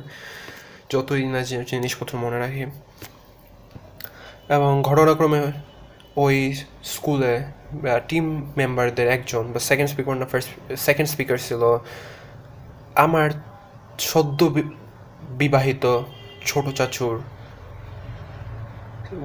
[0.91, 1.39] যতই না
[1.72, 2.63] জিনিসপত্র মনে রাখি।
[4.58, 5.41] এবং ঘটনাক্রমে
[6.24, 6.38] ওই
[6.94, 7.34] স্কুলে
[8.08, 8.26] টিম
[8.58, 10.50] মেম্বারদের একজন, বা সেকেন্ড স্পিকার না ফার্স্ট
[10.86, 11.62] সেকেন্ড স্পিকার ছিল।
[13.06, 13.30] আমার
[14.12, 14.39] সদ্য
[15.41, 15.84] বিবাহিত
[16.50, 17.15] ছোট চাচুর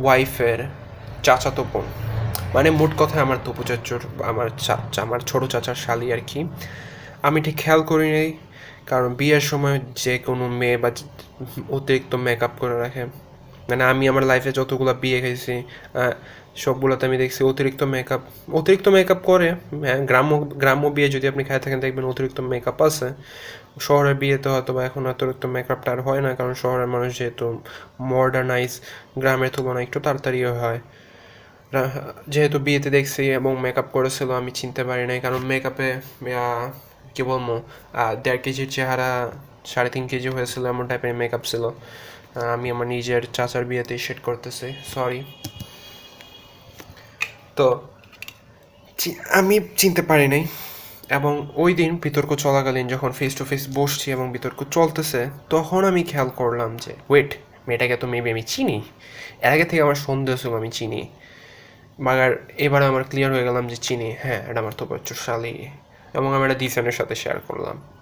[0.02, 0.58] ওয়াইফের
[1.26, 1.86] চাচাতো বোন।
[2.54, 6.40] মানে মোট কথা আমার তপু চাচুর, আমার চাচা আমার ছোট চাচার শালি আর কি।
[7.26, 8.28] আমি ঠিক খেয়াল করি নাই,
[8.90, 10.90] কারণ বিয়ের সময় যে কোনো মেয়ে বা
[11.76, 13.02] অতিরিক্ত মেকআপ করে রাখে
[13.70, 15.18] মানে আমি আমার লাইফে যতগুলো বিয়ে
[15.94, 16.12] আহ,
[16.64, 18.22] সবগুলোতে আমি দেখছি অতিরিক্ত মেকআপ
[18.58, 19.48] অতিরিক্ত মেকআপ করে
[19.84, 23.08] হ্যাঁ গ্রাম্য গ্রাম্য বিয়ে যদি আপনি খেয়ে থাকেন দেখবেন অতিরিক্ত মেকআপ আছে।
[23.86, 27.46] শহরের বিয়েতে হয়তো বা এখন অতিরিক্ত মেকআপটা আর হয় না কারণ শহরের মানুষ যেহেতু
[28.12, 28.72] মডার্নাইজ
[29.22, 30.80] গ্রামের তুলনায় একটু তাড়াতাড়ি হয়।
[32.34, 35.88] যেহেতু বিয়েতে দেখছি এবং মেকআপ করেছিল আমি চিনতে পারি নাই কারণ মেকআপে
[37.14, 37.48] কি বলব
[38.24, 39.08] দেড় কেজির চেহারা
[39.72, 41.64] সাড়ে তিন কেজি হয়েছিল এমন টাইপের মেকআপ ছিল।
[42.40, 45.20] আমি আমার নিজের চাচার বিয়েতে সেট করতেছি সরি
[47.56, 47.88] তো
[49.30, 50.44] আমি চিনতে পারি নাই
[51.10, 56.02] এবং ওই দিন বিতর্ক চলাকালীন যখন ফেস টু ফেস বসছি এবং বিতর্ক চলতেছে, তখন আমি
[56.02, 57.34] খেয়াল করলাম যে ওয়েট
[57.68, 58.82] মেয়েটাকে তো মেবি আমি চিনি।
[59.42, 61.08] এর আগে থেকে আমার সন্দেহ ছিল আমি চিনি।
[61.98, 65.68] মাগার এবারে আমার ক্লিয়ার হয়ে গেলাম যে চিনি হ্যাঁ এটা আমার তো বচ্চর শালি।
[66.14, 67.95] এবং আমি এটা দিসানের সাথে শেয়ার করলাম।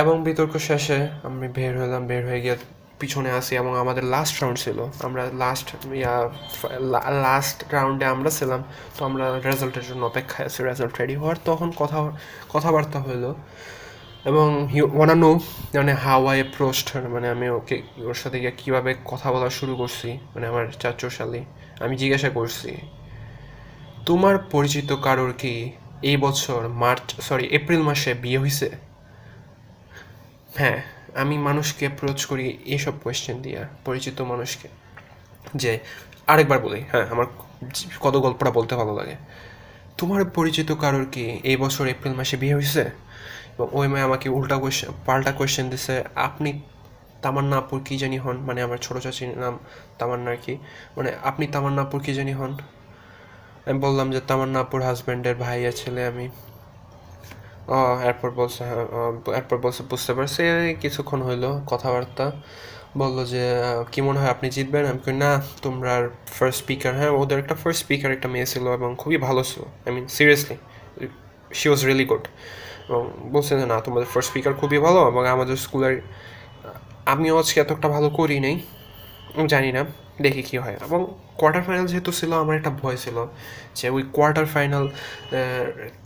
[0.00, 2.56] এবং বিতর্ক শেষে আমি বের হলাম, বের হয়ে গিয়ে
[3.00, 5.68] পিছনে আসি এবং আমাদের লাস্ট রাউন্ড ছিল। আমরা লাস্ট
[6.00, 6.14] ইয়া
[7.26, 8.60] লাস্ট রাউন্ডে আমরা ছিলাম।
[8.96, 11.98] তো আমরা রেজাল্টের জন্য অপেক্ষায় আছি। রেজাল্ট রেডি হওয়ার তখন কথা,
[12.54, 13.30] কথাবার্তা হলো।
[14.30, 14.48] এবং
[14.96, 15.30] ওয়ানানো
[15.76, 17.78] মানে হাওয়াই অ্যাপ্রোচড মানে আমি ওকে,
[18.10, 21.40] ওর সাথে গিয়ে কীভাবে কথা বলা শুরু করছি মানে আমার চাচুর শালি,
[21.84, 22.70] আমি জিজ্ঞাসা করছি,
[24.08, 25.54] তোমার পরিচিত কারোর কি
[26.08, 28.68] এই বছর মার্চ সরি এপ্রিল মাসে বিয়ে হয়েছে
[30.58, 30.82] হ্যাঁ
[31.14, 34.68] আমি মানুষকে অ্যাপ্রোচ করি এইসব কোয়েশ্চেন দিয়া, পরিচিত মানুষকে।
[35.54, 35.78] যে
[36.26, 37.26] আরেকবার বলি হ্যাঁ আমার
[38.00, 39.16] কত গল্পটা বলতে ভালো লাগে।
[39.98, 42.84] তোমার পরিচিত কারোর কি এই বছর এপ্রিল মাসে বিয়ে হয়েছে?
[43.54, 46.50] এবং ওই মেয়ে আমাকে উল্টা কোয়েশ্চেন পাল্টা কোয়েশ্চেন দিছে, আপনি
[47.22, 48.36] তামান্না আপুর কী জানি হন?
[48.36, 49.58] মানে আমার ছোটো চাচির নাম
[49.98, 50.58] তামান্না আর কি।
[50.96, 52.52] মানে আপনি তামান্না আপুর কী জানি হন?
[53.66, 56.28] আমি বললাম যে তামান্না আপুর হাজব্যান্ডের ভাইয়া ছেলে আমি।
[58.08, 58.62] এরপর বলছে
[59.40, 60.42] এরপর বলছে, বুঝতে পারছি।
[60.82, 62.26] কিছুক্ষণ হইল কথাবার্তা।
[62.98, 63.44] বলল যে
[63.92, 64.84] কি মনে হয় আপনি জিতবেন?
[64.86, 65.30] আমি না,
[65.62, 65.92] তোমরা
[66.26, 69.90] ফার্স্ট স্পিকার হ্যাঁ ওদের একটা ফার্স্ট স্পিকার একটা মেয়ে ছিল এবং খুবই ভালো ছিল। I
[69.94, 70.56] mean seriously
[71.58, 72.24] she was really good
[72.88, 73.02] এবং
[73.34, 75.96] বলছে যে, না, তোমাদের ফার্স্ট স্পিকার খুবই ভালো এবং আমাদের স্কুলের
[77.06, 78.56] আমিও আজকে এতটা ভালো করি নাই।
[79.46, 79.84] জানি না।
[80.24, 81.00] দেখি কী হয়। এবং
[81.40, 83.16] কোয়ার্টার ফাইনাল যেহেতু ছিল, আমার একটা ভয় ছিল
[83.78, 84.84] যে ওই কোয়ার্টার ফাইনাল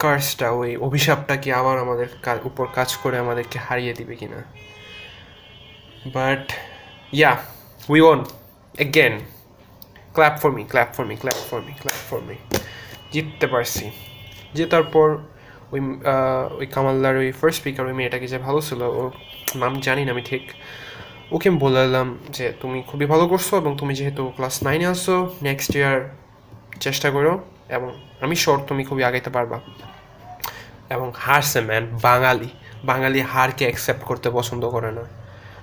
[0.02, 2.08] কার্সটা ওই অভিশাপটা কি আবার আমাদের
[2.50, 4.40] উপর কাজ করে আমাদেরকে হারিয়ে দিবে কি না?
[6.16, 6.44] But
[7.18, 7.32] yeah
[7.92, 8.20] we won
[8.84, 9.14] again
[10.16, 12.36] clap for me clap for me clap for me clap for me
[13.12, 13.84] জিততে পারছি।
[14.56, 15.08] জেতার পর
[15.72, 15.80] ওই
[16.58, 19.02] ওই কামালদার, ওই ফার্স্ট স্পিকার ওই মেয়েটাকে যে ভালো ছিল ও
[19.62, 20.44] নাম জানি না আমি ঠিক।
[21.30, 25.34] ওকে আমি বলে দিলাম যে তুমি খুবই ভালো করছ এবং তুমি যেহেতু ক্লাস নাইনে আসছো
[25.42, 26.10] নেক্সট ইয়ার
[26.80, 29.60] চেষ্টা করো এবং আমি শোর তুমি খুবই আগাইতে পারবা।
[30.90, 32.48] এবং হারছে ম্যান বাঙালি।
[32.84, 35.04] বাঙালি হারকে অ্যাকসেপ্ট করতে পছন্দ করে না।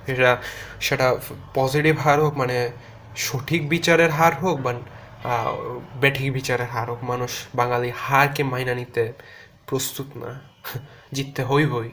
[0.06, 0.38] সেটা
[0.80, 1.16] সেটা
[1.54, 2.70] পজিটিভ হার হোক মানে
[3.16, 4.74] সঠিক বিচারের হার হোক বা
[6.02, 9.14] বেঠিক বিচারের হার হোক, মানুষ বাঙালি হারকে মাইনা নিতে
[9.68, 10.40] প্রস্তুত না।
[11.14, 11.90] জিততে হই হই।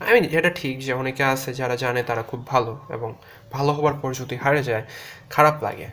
[0.00, 3.10] আই মিন এটা ঠিক যে অনেকে আছে যারা জানে তারা খুব ভালো এবং
[3.52, 4.84] ভালো হবার পর যদি হারে যায়,
[5.30, 5.88] খারাপ লাগে।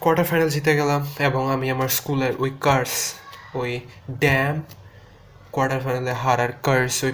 [0.00, 2.94] কোয়ার্টার ফাইনাল জিতে গেলাম এবং আমি আমার স্কুলের ওই কার্স
[3.54, 3.70] ওই
[4.22, 4.54] ড্যাম
[5.54, 7.12] কোয়ার্টার ফাইনালে হারার কার্স ওই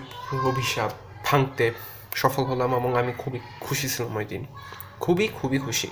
[0.51, 0.90] অভিশাপ
[1.25, 1.66] ভাঙতে
[2.14, 4.42] সফল হলাম এবং আমি খুবই খুশি ছিলাম ওই দিন।
[5.01, 5.88] খুবই খুবই খুশি।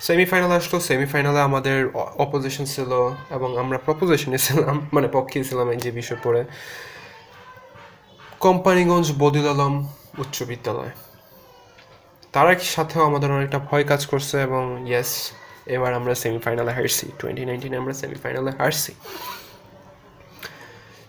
[0.00, 1.78] সেমিফাইনাল আসলো সেমিফাইনালে আমাদের
[2.24, 2.90] অপোজিশন ছিল
[3.36, 6.42] এবং আমরা প্রপোজিশনে ছিলাম মানে পক্ষে ছিলাম এই যে বিষয় পড়ে
[8.46, 9.74] কোম্পানিগঞ্জ বদিল আলম
[10.22, 10.92] উচ্চ বিদ্যালয়।
[12.32, 15.10] তার সাথেও আমাদের অনেকটা ভয় কাজ করছে এবং ইয়েস
[15.76, 18.92] এবার আমরা সেমিফাইনালে হারছি। টোয়েন্টি নাইনটিনে আমরা সেমিফাইনালে হারছি।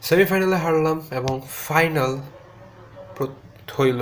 [0.01, 1.33] সেমিফাইনালে হারলাম এবং
[1.67, 2.11] ফাইনাল
[3.75, 4.01] হইল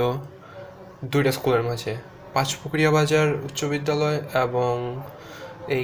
[1.12, 1.92] দুইটা স্কুলের মাঝে।
[2.34, 4.74] পাঁচপুকুরিয়া বাজার উচ্চ বিদ্যালয় এবং
[5.74, 5.82] এই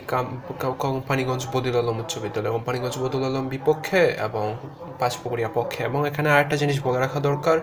[0.84, 4.46] কোম্পানিগঞ্জ বদিল আলম উচ্চ বিদ্যালয়। কোম্পানিগঞ্জ বদিল আলম বিপক্ষে এবং
[5.00, 7.56] পাঁচপুকুরিয়া পক্ষে। এবং এখানে আরেকটা জিনিস বলে রাখা দরকার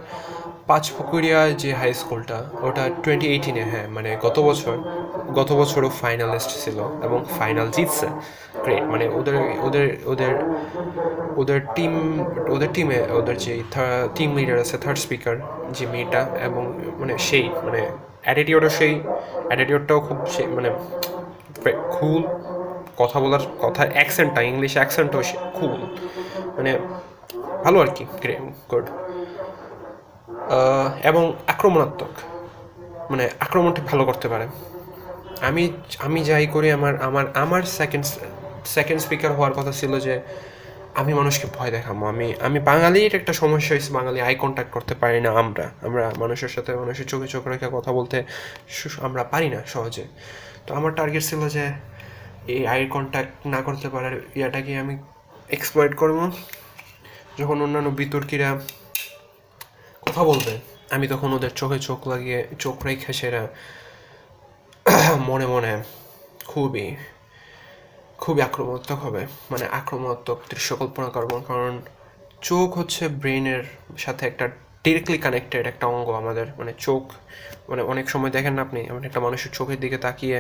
[0.69, 4.75] পাঁচপুকুরিয়া যে হাই স্কুলটা ওটা টোয়েন্টি এইটিনে হ্যাঁ মানে গত বছর,
[5.39, 8.07] গত বছরও ফাইনালিস্ট ছিল এবং ফাইনাল জিতছে।
[8.63, 10.33] গ্রেট মানে ওদের ওদের ওদের
[11.41, 11.93] ওদের টিম
[12.53, 13.53] ওদের টিমে ওদের যে
[14.15, 15.35] টিম লিডার আছে থার্ড স্পিকার
[15.77, 16.63] যে মেয়েটা, এবং
[16.99, 17.81] মানে সেই মানে
[18.25, 18.93] অ্যাটিটিউডও সেই
[19.49, 20.69] অ্যাটিটিউডটাও খুব সেই মানে
[21.91, 22.23] খুল
[22.97, 25.21] কথা বলার কথা অ্যাকসেন্টটা ইংলিশ অ্যাকসেন্টও
[25.53, 25.95] খুল
[26.57, 26.79] মানে
[27.63, 28.05] ভালো আর কি
[28.71, 28.85] গুড
[31.03, 32.09] এবং আক্রমণাত্মক।
[33.11, 34.47] মানে আক্রমণটা ভালো করতে পারে।
[35.41, 38.05] আমি আমি যাই করি, আমার আমার আমার সেকেন্ড
[38.65, 40.21] সেকেন্ড স্পিকার হওয়ার কথা ছিল যে
[40.95, 45.21] আমি মানুষকে ভয় দেখাবো। আমি আমি বাঙালির একটা সমস্যা হয়েছে, বাঙালি আই কন্ট্যাক্ট করতে পারি
[45.21, 48.23] না আমরা। আমরা মানুষের সাথে, মানুষের চোখে চোখ রেখে কথা বলতে
[49.01, 50.03] আমরা পারি না সহজে।
[50.67, 51.65] তো আমার টার্গেট ছিল যে
[52.53, 54.95] এই আই কন্ট্যাক্ট না করতে পারার ইয়াটাকে আমি
[55.57, 56.19] এক্সপ্লয়েট করব।
[57.39, 58.49] যখন অন্যান্য বিতর্কীরা
[60.03, 60.53] কথা বলবে,
[60.95, 63.43] আমি তখন ওদের চোখে চোখ লাগিয়ে, চোখ রেখে সেরা
[65.29, 65.73] মনে মনে
[66.51, 66.87] খুবই
[68.21, 71.73] খুবই আক্রমণাত্মক হবে। মানে আক্রমণাত্মক দৃশ্য কল্পনা করব, কারণ
[72.47, 73.63] চোখ হচ্ছে ব্রেনের
[74.03, 74.45] সাথে একটা
[74.87, 77.03] ডিরেক্টলি কানেক্টেড একটা অঙ্গ আমাদের মানে চোখ
[77.69, 80.37] মানে অনেক সময় দেখেন না আপনি এমন একটা মানুষের চোখের দিকে তাকিয়ে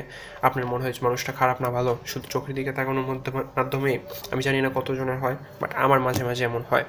[0.47, 3.91] আপনার মনে হয়েছে মানুষটা খারাপ না ভালো, শুধু চোখের দিকে তাকানোর মধ্যে মাধ্যমে,
[4.33, 6.85] আমি জানি না কতজনের হয় বাট আমার মাঝে মাঝে এমন হয়।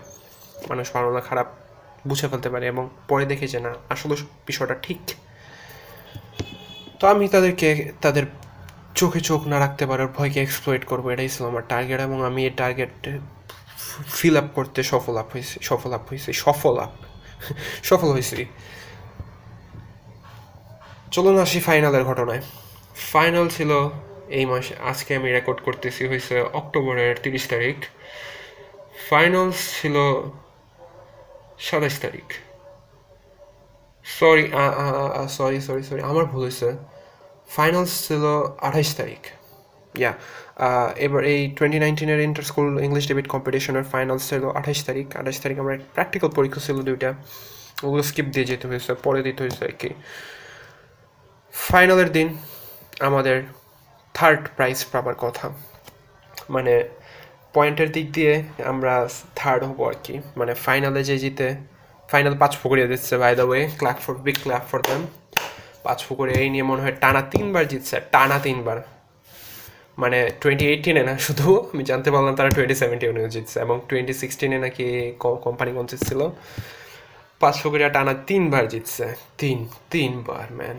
[0.71, 1.49] মানুষ ভালো না খারাপ
[2.09, 4.15] বুঝে ফেলতে পারে এবং পরে দেখে যে না, আসলে
[4.49, 5.01] বিষয়টা ঠিক।
[6.99, 7.69] তো আমি তাদেরকে,
[8.05, 8.25] তাদের
[9.01, 12.53] চোখে চোখ না রাখতে পারার ভয়কে এক্সপ্লয়েট করব, এটাই ছিল আমার টার্গেট এবং আমি এই
[12.61, 12.93] টার্গেট
[14.17, 16.95] ফিল আপ করতে সফল আপ হয়েছি, সফল আপ হয়েছি, সফল আপ
[17.83, 18.47] সফল হয়েছি।
[21.13, 22.43] চলুন আসি ফাইনালের ঘটনায়।
[23.13, 23.71] ফাইনাল ছিল
[24.29, 27.77] এই মাসে, আজকে আমি রেকর্ড করতেছি, হয়েছে অক্টোবরের তিরিশ তারিখ।
[29.11, 29.49] ফাইনাল
[29.81, 29.97] ছিল
[31.59, 32.27] সাতাশ তারিখ।
[34.05, 34.45] সরি
[35.29, 36.69] সরি সরি সরি আমার ভুল হয়েছে।
[37.57, 38.25] ফাইনালস ছিল
[38.61, 39.23] আঠাইশ তারিখ।
[39.99, 40.13] ইয়া
[41.07, 45.57] এবার এই টোয়েন্টি নাইনটিনের ইন্টার স্কুল ইংলিশ ডেবিট কম্পিটিশনের ফাইনাল ছিল আঠাশ তারিখ। আঠাশ তারিখ
[45.63, 47.11] আমার প্র্যাকটিক্যাল পরীক্ষা ছিল দুইটা।
[47.87, 49.91] ওগুলো স্কিপ দিয়ে যেতে হয়েছে, পরে দিতে হয়েছে আর কি।
[51.55, 52.29] ফাইনালের দিন
[53.09, 53.37] আমাদের
[54.15, 55.47] থার্ড প্রাইজ পাবার কথা।
[56.55, 56.75] মানে
[57.55, 58.33] পয়েন্টের দিক দিয়ে
[58.73, 58.95] আমরা
[59.41, 61.49] থার্ড হব আর কি। মানে ফাইনালে যে জিতে
[62.09, 65.03] ফাইনাল পাঁচ ফুকরিয়ে দিচ্ছে by the way clap for big clap for them
[65.85, 68.79] পাঁচ ফুকরে এই নিয়ে মনে হয় টানা তিনবার জিতছে, টানা তিনবার।
[70.03, 74.59] মানে টোয়েন্টি এইটিনে না, শুধু আমি জানতে পারলাম তারা টোয়েন্টি সেভেন্টিনেও জিতছে এবং টোয়েন্টি সিক্সটিনে
[74.65, 74.87] নাকি
[75.45, 76.21] কোম্পানি কোন ছিল।
[77.43, 79.07] পাঁচ ফুকরিয়া টানা তিনবার জিতছে।
[79.41, 79.59] তিন,
[79.93, 80.77] তিনবার ম্যান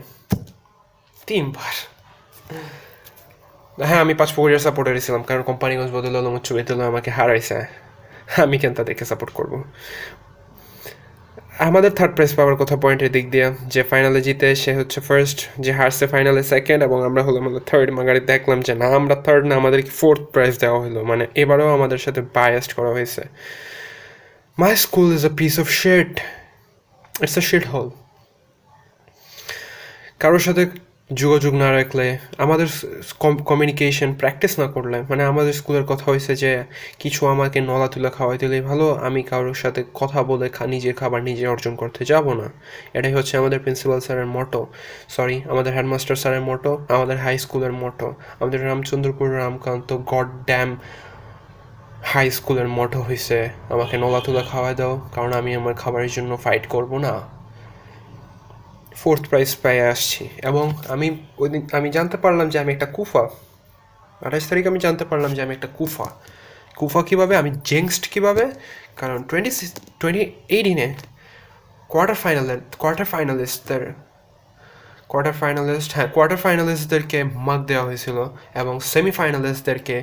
[1.28, 1.74] তিনবার।
[3.88, 7.58] হ্যাঁ আমি পাঁচ ফুকরিয়ার সাপোর্টারই ছিলাম, কারণ কোম্পানিগঞ্জ বদল আলম উচ্চ বিদ্যালয় আমাকে হারাইছে।
[8.44, 9.52] আমি কেন তাদেরকে সাপোর্ট করব?
[11.68, 15.70] আমাদের থার্ড প্রাইজ পাওয়ার কথা পয়েন্টের দিক দিয়ে, যে ফাইনালে জিতে সে হচ্ছে ফার্স্ট যে
[15.78, 19.54] হারছে ফাইনালে সেকেন্ড এবং আমরা হলো মানে থার্ড মাগারে দেখলাম যে না, আমরা থার্ড না,
[19.60, 23.22] আমাদেরকে ফোর্থ প্রাইজ দেওয়া হলো। মানে এবারেও আমাদের সাথে বায়াস্ট করা হয়েছে।
[24.58, 26.10] My school is a piece of shit
[27.24, 27.88] it's a shit hole
[30.22, 30.62] কারোর সাথে
[31.18, 32.06] যোগাযোগ না রাখলে,
[32.44, 32.68] আমাদের
[33.50, 36.52] কমিউনিকেশন প্র্যাকটিস না করলে মানে আমাদের স্কুলের কথা হয়েছে যে,
[37.02, 41.44] কিছু আমাকে নলা তুলে খাওয়াই দিলেই ভালো, আমি কারোর সাথে কথা বলে নিজের খাবার নিজে
[41.54, 42.46] অর্জন করতে যাব না।
[42.96, 44.62] এটাই হচ্ছে আমাদের প্রিন্সিপাল স্যারের মটো
[45.14, 48.08] সরি আমাদের হেডমাস্টার স্যারের মটো আমাদের হাই স্কুলের মটো
[48.40, 50.70] আমাদের Ramchandrapur, Ramkanta God damn
[52.12, 53.38] high স্কুলের মটো হয়েছে
[53.74, 57.14] আমাকে নলা তুলে খাওয়াই দাও, কারণ আমি আমার খাবারের জন্য ফাইট করব না।
[59.00, 63.28] ফোর্থ প্রাইজ পেয়ে আসছি। এবং আমি ওই দিন আমি জানতে পারলাম যে আমি একটা কুফা।
[64.26, 66.08] আঠাশ তারিখ আমি জানতে পারলাম যে আমি একটা কুফা।
[66.76, 67.36] কুফা কীভাবে?
[67.36, 68.50] আমি জেংসড কীভাবে?
[68.96, 70.94] কারণ টোয়েন্টি সিক্স টোয়েন্টি এইটিনে
[71.88, 73.92] কোয়ার্টার ফাইনালে কোয়ার্টার ফাইনালিস্টদের
[75.08, 80.02] কোয়ার্টার ফাইনালিস্ট হ্যাঁ কোয়ার্টার ফাইনালিস্টদেরকে মাগ দেওয়া হয়েছিল এবং সেমি সেমিফাইনালিস্টদেরকে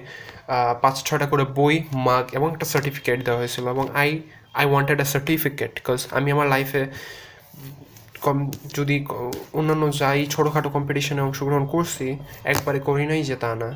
[0.82, 4.22] পাঁচ ছটা করে বই মাগ এবং একটা সার্টিফিকেট দেওয়া হয়েছিল এবং I
[4.54, 6.86] I wanted a certificate because আমি আমার লাইফে
[8.22, 8.38] কম
[8.74, 8.96] যদি
[9.54, 13.70] অন্যান্য যাই ছোটোখাটো কম্পিটিশনে অংশগ্রহণ করছি, একবারে করি নাই যে তা না।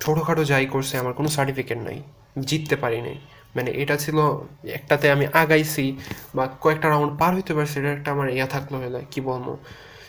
[0.00, 1.98] ছোটোখাটো যাই করছে, আমার কোনো সার্টিফিকেট নাই।
[2.48, 3.18] জিততে পারি নাই
[3.56, 4.18] মানে এটা ছিল
[4.78, 5.84] একটাতে আমি আগাইছি
[6.34, 9.46] বা কয়েকটা রাউন্ড পার হইতে পারছি, এটা একটা আমার ইয়া থাকল হলে, কী বলব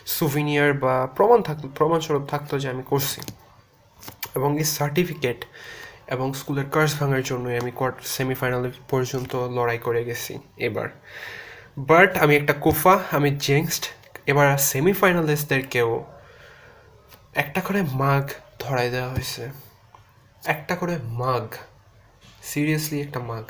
[0.06, 3.20] সুভিনিয়ার বা প্রমাণ থাকল, প্রমাণস্বরূপ থাকতো যে আমি করছি।
[4.34, 5.44] এবং এই সার্টিফিকেট
[6.14, 10.88] এবং স্কুলের কার্স ভাঙার জন্যই আমি কোয়ার্টার সেমিফাইনাল পর্যন্ত লড়াই করে গেছি এবার।
[11.76, 13.84] বাট আমি একটা কোফা, আমি জেংসড।
[14.26, 16.04] এবার সেমিফাইনালিস্টদেরকেও
[17.34, 18.24] একটা করে মাগ
[18.60, 19.42] ধরাই দেওয়া হয়েছে।
[20.46, 21.46] একটা করে মাগ
[22.42, 23.44] সিরিয়াসলি একটা মাগ।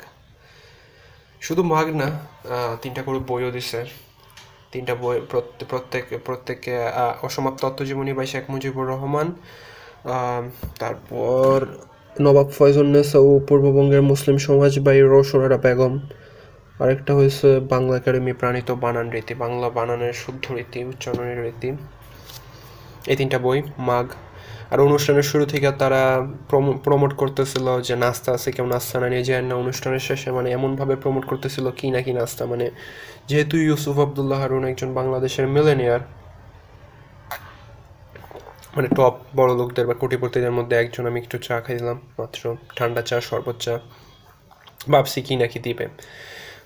[1.41, 2.09] শুধু মাগ না
[2.81, 3.85] তিনটা করে বইও দিছে।
[4.71, 5.21] তিনটা বই,
[5.69, 6.73] প্রত্যেক প্রত্যেককে
[7.21, 9.27] অসমাপ্ত আত্মজীবনী বাই শেখ মুজিবুর রহমান।
[10.79, 11.55] তারপর
[12.21, 15.99] নবাব ফয়জুন্নেসা ও পূর্ববঙ্গের মুসলিম সমাজ বাই রৌসরারা বেগম।
[16.83, 21.69] আরেকটা হয়েছে বাংলা একাডেমি প্রাণিত বানান রীতি, বাংলা বানানের শুদ্ধ রীতি, উচ্চারণের রীতি।
[23.11, 24.07] এই তিনটা বই মাগ
[24.71, 26.01] আর অনুষ্ঠানের শুরু থেকে তারা
[26.85, 30.95] প্রমোট করতেছিল যে নাস্তা আছে, কেউ নাস্তা না নিয়ে যায় না, অনুষ্ঠানের শেষে মানে এমনভাবে
[31.03, 32.65] প্রমোট করতেছিল কি না কি নাস্তা। মানে
[33.29, 36.01] যেহেতু ইউসুফ আবদুল্লাহ হারুন একজন বাংলাদেশের মিলেনিয়ার
[38.75, 42.41] মানে টপ বড় লোকদের বা কোটিপতিদের মধ্যে একজন, আমি একটু চা খাইলাম মাত্র
[42.77, 43.75] ঠান্ডা চা, শরবত চা।
[44.93, 45.85] ভাবছি কি না কি দিবে।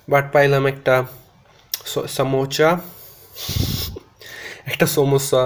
[0.07, 0.95] বাট পাইলাম একটা
[2.15, 2.69] সামোচা,
[4.71, 5.43] একটা সমোসা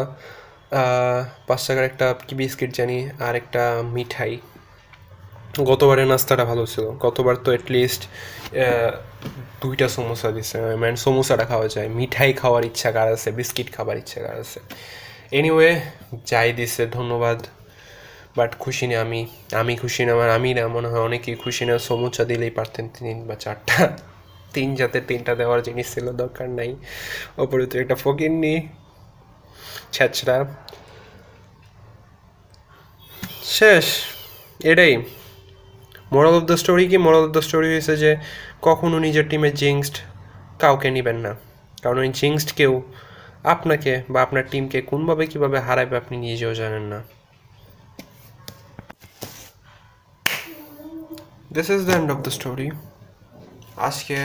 [1.48, 3.64] পাঁচ টাকার একটা কি বিস্কিট জানি, আর একটা
[3.96, 4.34] মিঠাই।
[5.72, 8.02] গতবারের নাস্তাটা ভালো ছিল। গতবার তো অ্যাটলিস্ট
[9.62, 13.30] দুইটা সমোসা দিছে। ম্যান সমোসাটা খাওয়া যায়। মিঠাই খাওয়ার ইচ্ছা কার আছে?
[13.40, 14.60] বিস্কিট খাবার ইচ্ছা কার আছে?
[15.40, 15.70] এনিওয়ে
[16.32, 17.40] যাই দিছে, ধন্যবাদ।
[18.38, 19.22] বাট খুশি না আমি।
[19.62, 23.18] আমি খুশি না, আমার আমি না মনে হয় অনেকেই খুশি না। সমোচা দিলেই পারতেন তিন
[23.28, 23.78] বা চারটা।
[24.54, 26.76] তিন জাতে তিনটা দেওয়ার জিনিস ছিল, দরকার নাই।
[27.38, 28.54] ওপরে তুই একটা ফকির নি
[29.92, 30.38] ছ্যাচড়া
[33.58, 33.86] শেষ,
[34.64, 34.94] এটাই।
[36.12, 36.98] মোরাল অফ দ্য স্টোরি কি?
[36.98, 38.12] মোরাল অফ দ্য স্টোরি হয়েছে যে,
[38.62, 39.96] কখনো নিজের টিমে জিংসড
[40.60, 41.36] কাউকে নেবেন না।
[41.82, 42.82] কারণ ওই জিংসড কেউ
[43.44, 47.00] আপনাকে বা আপনার টিমকে কোনভাবে কীভাবে হারাবে আপনি নিজেও জানেন না।
[51.54, 52.68] This is the end of the story
[53.78, 54.18] আজকে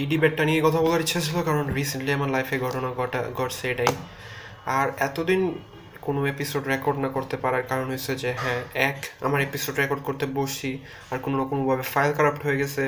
[0.00, 3.92] এই ডিবেটটা নিয়ে কথা বলার ইচ্ছা ছিল, কারণ রিসেন্টলি আমার লাইফে ঘটনা ঘটা, ঘটছে এটাই।
[4.78, 5.40] আর এতদিন
[6.06, 10.24] কোনো এপিসোড রেকর্ড না করতে পারার কারণ হচ্ছে যে হ্যাঁ এক, আমার এপিসোড রেকর্ড করতে
[10.38, 10.70] বসছি,
[11.10, 12.82] আর কোনো রকমভাবে ফাইল কারাপ্ট হয়ে গেছে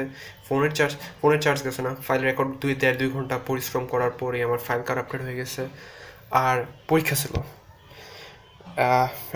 [0.47, 4.39] ফোনের চার্জ ফোনের চার্জ গেছে না ফাইল রেকর্ড দুই, দেড়, দুই ঘণ্টা পরিশ্রম করার পরে
[4.43, 5.63] আমার ফাইল কারাপ্টেড হয়ে গেছে।
[6.31, 7.35] আর পরীক্ষা ছিল।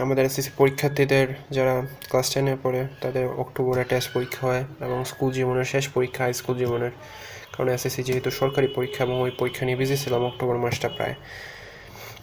[0.03, 5.65] আমাদের এসএসসি পরীক্ষার্থীদের যারা ক্লাস টেনে পড়ে, তাদের অক্টোবরে টেস্ট পরীক্ষা হয় এবং স্কুল জীবনের
[5.65, 6.91] শেষ পরীক্ষা হাই স্কুল জীবনের।
[7.57, 11.15] কারণ এসএসসি যেহেতু সরকারি পরীক্ষা এবং ওই পরীক্ষা নিয়ে বিজি ছিলাম অক্টোবর মাসটা প্রায়।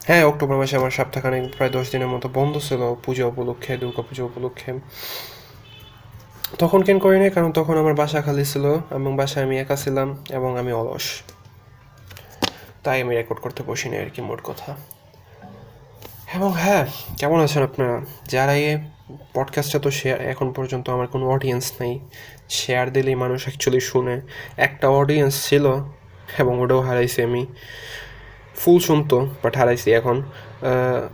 [0.06, 4.26] হ্যাঁ অক্টোবর মাসে আমার সপ্তাহখানেক প্রায় দশ দিনের মতো বন্ধ ছিল পুজো উপলক্ষে, দুর্গা পুজো
[4.26, 4.74] উপলক্ষে।
[6.60, 7.30] তখন কেন করিনি?
[7.30, 11.22] কারণ তখন আমার বাসা খালি ছিল এবং বাসায় আমি একা ছিলাম এবং আমি অলস।
[12.84, 14.76] তাই আমি রেকর্ড করতে বসিনি আর কি, মোট কথা।
[16.36, 16.86] এবং হ্যাঁ
[17.18, 18.06] কেমন আছেন আপনারা?
[18.26, 18.78] যারা এই
[19.34, 22.00] পডকাস্টটা তো শেয়ার এখন পর্যন্ত আমার কোনো অডিয়েন্স নেই।
[22.50, 24.22] শেয়ার দিলেই মানুষ অ্যাকচুয়ালি শুনে।
[24.58, 25.74] একটা অডিয়েন্স ছিল
[26.38, 27.46] এবং ওটাও হারাইছি আমি।
[28.56, 30.24] ফুল শুনতো বাট হারাইছি এখন।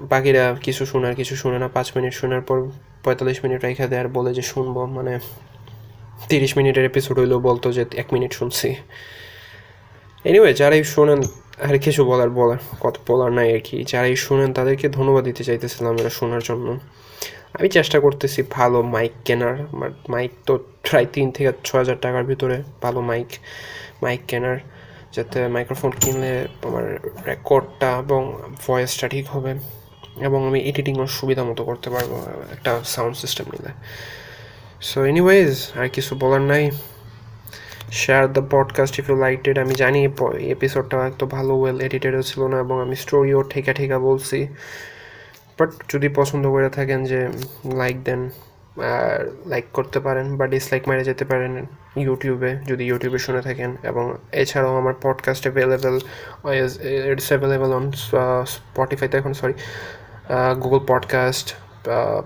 [0.01, 2.69] বাকিরা কিছু শোনার, কিছু শুনে না। পাঁচ মিনিট শোনার পর
[3.03, 5.19] পঁয়তাল্লিশ মিনিট রেখে দেয় আর বলে যে শুনব। মানে
[6.29, 8.75] তিরিশ মিনিটের এপিসোড হইলেও বলতো যে এক মিনিট শুনছি।
[10.23, 11.21] এনিওয়ে যারাই শোনেন
[11.65, 15.93] আর কিছু বলার বলার কত বলার নাই আর কি। যারাই শোনেন তাদেরকে ধন্যবাদ দিতে চাইতেছিলাম
[16.01, 16.67] এটা শোনার জন্য।
[17.57, 20.53] আমি চেষ্টা করতেছি ভালো মাইক কেনার বাট মাইক তো
[20.85, 23.29] প্রায় তিন থেকে ছ হাজার টাকার ভিতরে ভালো মাইক
[24.03, 24.57] মাইক কেনার,
[25.15, 26.33] যাতে মাইক্রোফোন কিনলে
[26.67, 26.85] আমার
[27.29, 28.21] রেকর্ডটা এবং
[28.65, 29.51] ভয়েসটা ঠিক হবে
[30.27, 32.11] এবং আমি এডিটিংও সুবিধা মতো করতে পারব,
[32.55, 33.71] একটা সাউন্ড সিস্টেম নিলে।
[34.89, 36.63] সো এনিওয়েজ আর কিছু বলার নাই।
[37.91, 40.09] Share the podcast if you like it আমি জানি
[40.39, 44.47] এপিসোডটা এত ভালো ওয়েল এডিটেডও ছিল না এবং আমি স্টোরিও ঠেকা ঠেকা বলছি।
[45.59, 47.27] বাট যদি পছন্দ করে থাকেন যে
[47.73, 48.29] লাইক দেন
[49.45, 51.65] লাইক করতে পারেন বা ডিসলাইক মেরে যেতে পারেন
[51.97, 55.99] ইউটিউবে যদি ইউটিউবে শুনে থাকেন। এবং এছাড়াও আমার podcast available
[57.11, 57.91] it's available on
[58.45, 59.53] স্পটিফাইতে এখন sorry
[60.63, 61.55] Google podcast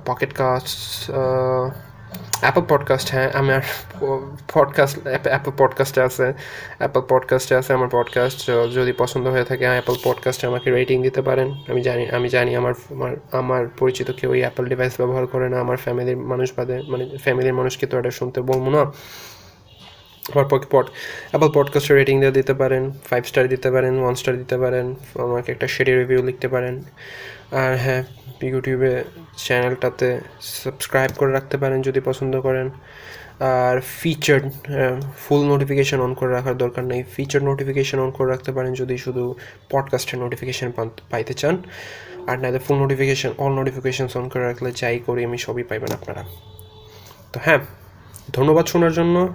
[0.06, 1.12] Pocket Cast
[2.42, 3.62] Apple podcast হ্যাঁ আমার
[4.54, 6.34] পডকাস্ট অ্যাপল পডকাস্টে আছে
[6.78, 11.52] অ্যাপল পডকাস্টে আছে আমার পডকাস্ট যদি পছন্দ হয়ে থাকে অ্যাপল পডকাস্টে আমাকে রেটিং দিতে পারেন।
[11.68, 15.78] আমি জানি আমি জানি আমার আমার আমার পরিচিত কেউ অ্যাপল ডিভাইস ব্যবহার করে না, আমার
[15.78, 18.82] ফ্যামিলির মানুষ বাদে মানে ফ্যামিলির মানুষকে তো এটা শুনতে বলব না।
[20.36, 20.86] আমার পড
[21.30, 25.52] অ্যাপল পডকাস্টে রেটিং দিয়ে দিতে পারেন ফাইভ স্টার দিতে পারেন ওয়ান স্টার দিতে পারেন, আমাকে
[25.52, 26.84] একটা শেডি রিভিউ লিখতে পারেন।
[27.52, 28.04] আর হ্যাঁ
[28.42, 29.04] ইউটিউবে
[29.38, 32.70] চ্যানেলটাতে সাবস্ক্রাইব করে রাখতে পারেন যদি পছন্দ করেন।
[33.40, 34.40] আর ফিচার
[35.18, 39.36] ফুল নোটিফিকেশান অন করে রাখার দরকার নেই। ফিচার নোটিফিকেশান অন করে রাখতে পারেন যদি শুধু
[39.70, 40.72] পডকাস্টের নোটিফিকেশান
[41.10, 41.58] পাইতে চান।
[42.28, 46.24] আর নাহলে full notification all notifications on করে রাখলে যাই করি আমি সবই পাইবেন আপনারা।
[47.34, 47.60] তো হ্যাঁ
[48.30, 49.30] ধন্যবাদ শোনার জন্য।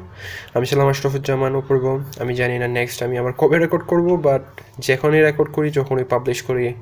[0.54, 4.42] আমি ছিলাম আশরফুজ্জামান, অপূর্ব। আমি জানি না নেক্সট আমি আবার কবে রেকর্ড করব বাট
[4.78, 6.74] যখনই রেকর্ড করি, যখনই পাবলিশ করি,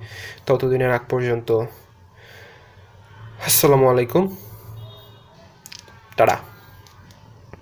[0.46, 1.52] ততদিনের আগ পর্যন্ত।
[3.46, 4.36] আসসালামু আলাইকুম।
[6.16, 6.53] টাটা।